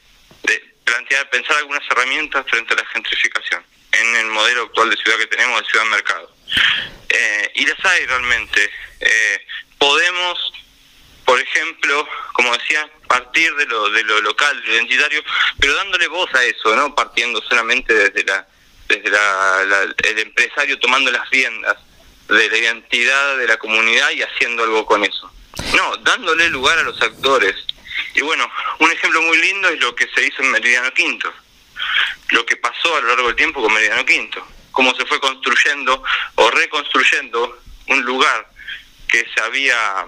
plantear, 0.83 1.29
pensar 1.29 1.57
algunas 1.57 1.83
herramientas 1.89 2.45
frente 2.49 2.73
a 2.73 2.77
la 2.77 2.85
gentrificación 2.87 3.63
en 3.91 4.15
el 4.15 4.27
modelo 4.27 4.63
actual 4.63 4.89
de 4.89 4.97
ciudad 4.97 5.17
que 5.17 5.27
tenemos, 5.27 5.61
de 5.61 5.69
ciudad-mercado. 5.69 6.35
Eh, 7.09 7.51
y 7.55 7.65
las 7.65 7.85
hay 7.85 8.05
realmente. 8.05 8.69
Eh, 8.99 9.45
podemos, 9.77 10.53
por 11.25 11.39
ejemplo, 11.39 12.07
como 12.33 12.55
decía, 12.57 12.89
partir 13.07 13.53
de 13.55 13.65
lo, 13.65 13.89
de 13.89 14.03
lo 14.03 14.21
local, 14.21 14.61
de 14.61 14.67
lo 14.67 14.73
identitario, 14.75 15.23
pero 15.59 15.75
dándole 15.75 16.07
voz 16.07 16.33
a 16.35 16.43
eso, 16.43 16.75
no 16.75 16.95
partiendo 16.95 17.41
solamente 17.41 17.93
desde 17.93 18.23
la 18.23 18.47
desde 18.91 19.09
la, 19.09 19.93
el 20.03 20.19
empresario 20.19 20.77
tomando 20.79 21.11
las 21.11 21.29
riendas 21.29 21.77
de 22.27 22.49
la 22.49 22.57
identidad 22.57 23.37
de 23.37 23.47
la 23.47 23.57
comunidad 23.57 24.11
y 24.11 24.21
haciendo 24.21 24.63
algo 24.63 24.85
con 24.85 25.03
eso. 25.03 25.31
No, 25.75 25.97
dándole 25.97 26.49
lugar 26.49 26.77
a 26.77 26.83
los 26.83 27.01
actores. 27.01 27.55
Y 28.15 28.21
bueno, 28.21 28.49
un 28.79 28.91
ejemplo 28.91 29.21
muy 29.21 29.37
lindo 29.37 29.69
es 29.69 29.79
lo 29.79 29.93
que 29.95 30.07
se 30.13 30.25
hizo 30.25 30.41
en 30.41 30.51
Meridiano 30.51 30.93
Quinto, 30.93 31.31
lo 32.29 32.45
que 32.45 32.57
pasó 32.57 32.95
a 32.95 33.01
lo 33.01 33.07
largo 33.07 33.27
del 33.27 33.35
tiempo 33.35 33.61
con 33.61 33.73
Meridiano 33.73 34.05
Quinto, 34.05 34.45
cómo 34.71 34.93
se 34.95 35.05
fue 35.05 35.19
construyendo 35.19 36.03
o 36.35 36.51
reconstruyendo 36.51 37.61
un 37.87 38.01
lugar 38.03 38.49
que 39.07 39.25
se 39.33 39.41
había 39.43 40.05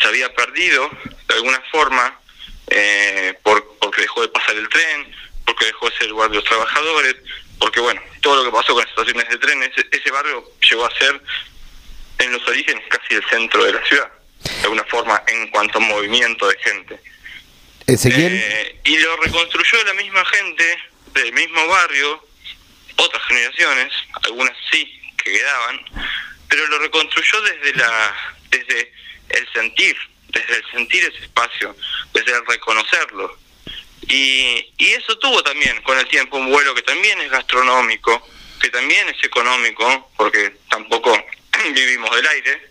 se 0.00 0.08
había 0.08 0.32
perdido 0.34 0.90
de 1.26 1.34
alguna 1.34 1.60
forma 1.70 2.20
eh, 2.68 3.34
por, 3.42 3.76
porque 3.78 4.02
dejó 4.02 4.22
de 4.22 4.28
pasar 4.28 4.56
el 4.56 4.68
tren, 4.68 5.14
porque 5.44 5.66
dejó 5.66 5.88
de 5.88 5.96
ser 5.96 6.02
el 6.04 6.10
lugar 6.10 6.30
de 6.30 6.36
los 6.36 6.44
trabajadores, 6.44 7.16
porque 7.58 7.80
bueno, 7.80 8.00
todo 8.20 8.36
lo 8.36 8.44
que 8.44 8.56
pasó 8.56 8.74
con 8.74 8.82
las 8.82 8.90
estaciones 8.90 9.28
de 9.28 9.38
trenes, 9.38 9.70
ese, 9.90 10.10
barrio 10.10 10.44
llegó 10.68 10.86
a 10.86 10.98
ser 10.98 11.20
en 12.18 12.32
los 12.32 12.46
orígenes 12.46 12.84
casi 12.88 13.14
el 13.14 13.24
centro 13.28 13.64
de 13.64 13.72
la 13.72 13.84
ciudad, 13.86 14.10
de 14.42 14.62
alguna 14.62 14.84
forma 14.84 15.22
en 15.26 15.48
cuanto 15.48 15.78
a 15.78 15.80
movimiento 15.80 16.48
de 16.48 16.58
gente. 16.58 17.00
Eh, 17.88 18.80
y 18.82 18.98
lo 18.98 19.16
reconstruyó 19.18 19.84
la 19.84 19.94
misma 19.94 20.24
gente 20.24 20.78
del 21.14 21.32
mismo 21.32 21.66
barrio, 21.68 22.26
otras 22.96 23.22
generaciones, 23.26 23.92
algunas 24.24 24.52
sí 24.72 25.00
que 25.22 25.32
quedaban, 25.32 25.80
pero 26.48 26.66
lo 26.66 26.80
reconstruyó 26.80 27.40
desde 27.42 27.74
la 27.74 28.36
desde 28.50 28.92
el 29.28 29.52
sentir, 29.52 29.96
desde 30.28 30.56
el 30.56 30.70
sentir 30.72 31.04
ese 31.04 31.24
espacio, 31.24 31.76
desde 32.12 32.32
el 32.32 32.44
reconocerlo. 32.46 33.38
Y, 34.08 34.72
y 34.78 34.86
eso 34.90 35.16
tuvo 35.18 35.42
también 35.44 35.80
con 35.82 35.96
el 35.96 36.08
tiempo 36.08 36.38
un 36.38 36.50
vuelo 36.50 36.74
que 36.74 36.82
también 36.82 37.20
es 37.20 37.30
gastronómico, 37.30 38.28
que 38.60 38.70
también 38.70 39.08
es 39.08 39.22
económico, 39.22 40.10
porque 40.16 40.56
tampoco 40.68 41.16
vivimos 41.72 42.14
del 42.16 42.26
aire, 42.26 42.70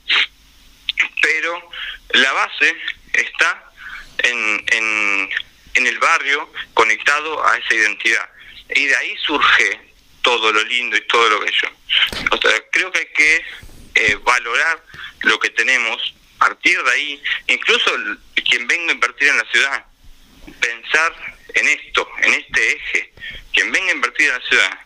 pero 1.22 1.72
la 2.10 2.34
base 2.34 2.76
está 3.14 3.65
en, 4.20 4.66
en, 4.72 5.88
el 5.88 6.00
barrio 6.00 6.52
conectado 6.74 7.46
a 7.46 7.58
esa 7.58 7.74
identidad. 7.76 8.30
Y 8.74 8.86
de 8.86 8.96
ahí 8.96 9.16
surge 9.26 9.80
todo 10.24 10.52
lo 10.52 10.64
lindo 10.64 10.98
y 10.98 11.02
todo 11.02 11.30
lo 11.30 11.40
bello. 11.42 11.70
O 12.32 12.38
sea, 12.38 12.52
creo 12.72 12.92
que 12.92 13.00
hay 13.00 13.08
que 13.16 13.46
eh, 13.96 14.18
valorar 14.24 14.84
lo 15.22 15.40
que 15.40 15.50
tenemos, 15.52 16.16
partir 16.40 16.82
de 16.82 16.92
ahí, 16.92 17.24
incluso 17.48 17.92
quien 18.50 18.68
venga 18.68 18.92
a 18.92 18.96
invertir 18.96 19.28
en 19.28 19.38
la 19.38 19.46
ciudad, 19.52 19.86
pensar 20.60 21.36
en 21.54 21.68
esto, 21.68 22.10
en 22.22 22.34
este 22.34 22.76
eje, 22.76 23.14
quien 23.54 23.72
venga 23.72 23.92
a 23.92 23.96
invertir 23.96 24.28
en 24.28 24.34
la 24.34 24.48
ciudad, 24.48 24.80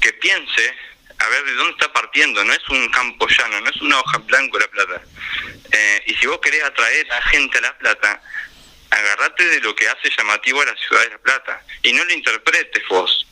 que 0.00 0.12
piense 0.14 0.74
a 1.24 1.28
ver 1.28 1.44
de 1.44 1.52
dónde 1.54 1.72
está 1.72 1.92
partiendo, 1.92 2.44
no 2.44 2.52
es 2.52 2.68
un 2.68 2.88
campo 2.90 3.26
llano, 3.28 3.60
no 3.60 3.70
es 3.70 3.80
una 3.80 3.98
hoja 3.98 4.18
en 4.18 4.26
blanco 4.26 4.58
la 4.58 4.68
plata. 4.68 5.02
Eh, 5.72 6.02
y 6.06 6.14
si 6.14 6.26
vos 6.26 6.38
querés 6.40 6.62
atraer 6.62 7.10
a 7.12 7.22
gente 7.22 7.58
a 7.58 7.62
la 7.62 7.78
plata, 7.78 8.22
agarrate 8.90 9.44
de 9.46 9.60
lo 9.60 9.74
que 9.74 9.88
hace 9.88 10.10
llamativo 10.16 10.60
a 10.60 10.66
la 10.66 10.76
ciudad 10.76 11.02
de 11.02 11.10
la 11.10 11.18
plata 11.18 11.64
y 11.82 11.92
no 11.92 12.04
lo 12.04 12.12
interpretes 12.12 12.82
vos. 12.88 13.26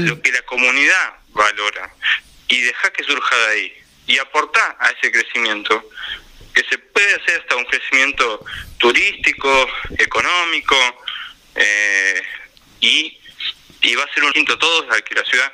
lo 0.00 0.20
que 0.20 0.32
la 0.32 0.42
comunidad 0.42 1.14
valora. 1.28 1.90
Y 2.48 2.60
deja 2.60 2.92
que 2.92 3.02
surja 3.02 3.36
de 3.36 3.46
ahí. 3.46 3.72
Y 4.06 4.18
aporta 4.18 4.76
a 4.78 4.90
ese 4.90 5.10
crecimiento. 5.10 5.88
Que 6.54 6.62
se 6.64 6.78
puede 6.78 7.14
hacer 7.14 7.40
hasta 7.40 7.56
un 7.56 7.64
crecimiento 7.64 8.44
turístico, 8.78 9.68
económico 9.98 10.76
eh, 11.54 12.22
y, 12.80 13.18
y 13.82 13.94
va 13.94 14.04
a 14.04 14.14
ser 14.14 14.24
un 14.24 14.32
quinto 14.32 14.58
todos 14.58 14.86
al 14.90 15.02
que 15.02 15.14
la 15.14 15.24
ciudad 15.24 15.52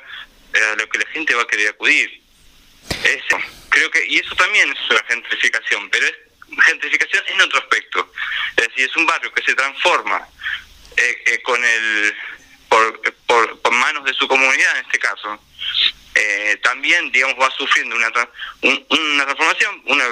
a 0.53 0.75
lo 0.75 0.87
que 0.89 0.99
la 0.99 1.05
gente 1.07 1.35
va 1.35 1.43
a 1.43 1.47
querer 1.47 1.69
acudir. 1.69 2.21
Eso, 3.03 3.37
creo 3.69 3.89
que 3.91 4.05
y 4.07 4.19
eso 4.19 4.35
también 4.35 4.71
es 4.71 4.89
una 4.89 5.03
gentrificación, 5.07 5.89
pero 5.89 6.05
es 6.05 6.13
gentrificación 6.65 7.23
en 7.27 7.41
otro 7.41 7.59
aspecto. 7.59 8.11
Es 8.57 8.67
decir, 8.67 8.89
es 8.89 8.95
un 8.95 9.05
barrio 9.05 9.33
que 9.33 9.43
se 9.43 9.55
transforma 9.55 10.27
eh, 10.97 11.41
con 11.43 11.63
el 11.63 12.15
por, 12.69 13.01
por, 13.27 13.71
manos 13.71 14.03
de 14.05 14.13
su 14.13 14.27
comunidad 14.27 14.77
en 14.77 14.85
este 14.85 14.99
caso. 14.99 15.39
también, 16.61 17.11
digamos, 17.11 17.35
va 17.39 17.51
sufriendo 17.51 17.95
una, 17.95 18.09
una 18.61 19.23
transformación, 19.25 19.81
una, 19.85 20.05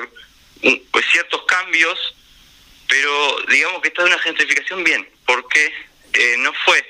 pues 0.92 1.06
ciertos 1.12 1.44
cambios, 1.46 2.16
pero 2.88 3.42
digamos 3.48 3.82
que 3.82 3.88
está 3.88 4.04
de 4.04 4.10
una 4.10 4.20
gentrificación 4.20 4.84
bien, 4.84 5.08
porque 5.26 5.74
eh, 6.14 6.36
no 6.40 6.54
fue 6.66 6.86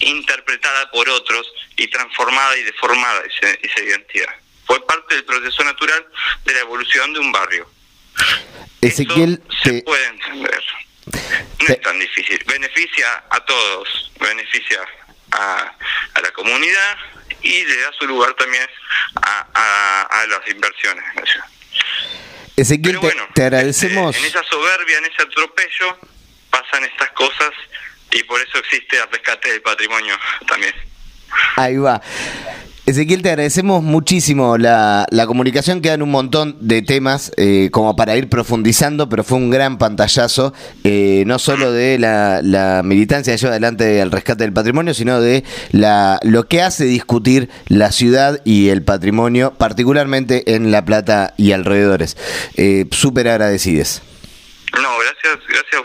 interpretada 0.00 0.90
por 0.90 1.08
otros 1.08 1.46
y 1.76 1.88
transformada 1.88 2.56
y 2.56 2.62
deformada 2.64 3.22
esa, 3.22 3.50
esa 3.62 3.80
identidad. 3.80 4.34
Fue 4.66 4.84
parte 4.86 5.14
del 5.14 5.24
proceso 5.24 5.64
natural 5.64 6.06
de 6.44 6.54
la 6.54 6.60
evolución 6.60 7.12
de 7.12 7.20
un 7.20 7.32
barrio. 7.32 7.70
Ezequiel, 8.80 9.42
se 9.62 9.82
puede 9.82 10.06
entender. 10.06 10.64
No 11.06 11.68
es 11.68 11.80
tan 11.80 11.98
difícil. 11.98 12.42
Beneficia 12.46 13.24
a 13.30 13.40
todos, 13.44 14.12
beneficia 14.20 14.80
a, 15.32 15.72
a 16.14 16.20
la 16.20 16.30
comunidad 16.32 16.98
y 17.42 17.64
le 17.64 17.80
da 17.80 17.92
su 17.98 18.06
lugar 18.06 18.34
también 18.34 18.66
a, 19.22 19.46
a, 19.54 20.02
a 20.02 20.26
las 20.26 20.48
inversiones. 20.48 21.04
Ezequiel, 22.56 22.98
te, 23.34 23.42
agradecemos. 23.42 24.16
Este, 24.16 24.26
en 24.26 24.34
esa 24.34 24.48
soberbia, 24.48 24.98
en 24.98 25.04
ese 25.04 25.22
atropello, 25.22 25.98
pasan 26.50 26.84
estas 26.84 27.10
cosas 27.10 27.50
y 28.12 28.22
por 28.24 28.40
eso 28.40 28.58
existe 28.58 28.96
el 28.96 29.10
rescate 29.10 29.50
del 29.50 29.62
patrimonio 29.62 30.14
también. 30.46 30.74
Ahí 31.56 31.76
va. 31.76 32.00
Ezequiel, 32.86 33.20
te 33.20 33.30
agradecemos 33.30 33.82
muchísimo 33.82 34.58
la, 34.58 35.06
la 35.10 35.26
comunicación. 35.26 35.82
Quedan 35.82 36.02
un 36.02 36.12
montón 36.12 36.56
de 36.60 36.82
temas 36.82 37.32
eh, 37.36 37.68
como 37.72 37.96
para 37.96 38.16
ir 38.16 38.28
profundizando, 38.28 39.08
pero 39.08 39.24
fue 39.24 39.38
un 39.38 39.50
gran 39.50 39.76
pantallazo, 39.76 40.54
eh, 40.84 41.24
no 41.26 41.40
solo 41.40 41.72
de 41.72 41.98
la, 41.98 42.42
la 42.44 42.82
militancia 42.84 43.32
de 43.32 43.38
lleva 43.38 43.50
adelante 43.50 43.82
del 43.82 44.12
rescate 44.12 44.44
del 44.44 44.52
patrimonio, 44.52 44.94
sino 44.94 45.20
de 45.20 45.42
la, 45.72 46.20
lo 46.22 46.46
que 46.46 46.62
hace 46.62 46.84
discutir 46.84 47.50
la 47.66 47.90
ciudad 47.90 48.40
y 48.44 48.68
el 48.68 48.84
patrimonio, 48.84 49.52
particularmente 49.58 50.54
en 50.54 50.70
La 50.70 50.84
Plata 50.84 51.34
y 51.36 51.50
alrededores. 51.50 52.16
Eh, 52.54 52.86
Súper 52.92 53.26
agradecidos. 53.26 54.00
No, 54.80 54.96
gracias, 54.98 55.44
gracias 55.48 55.74
a 55.74 55.80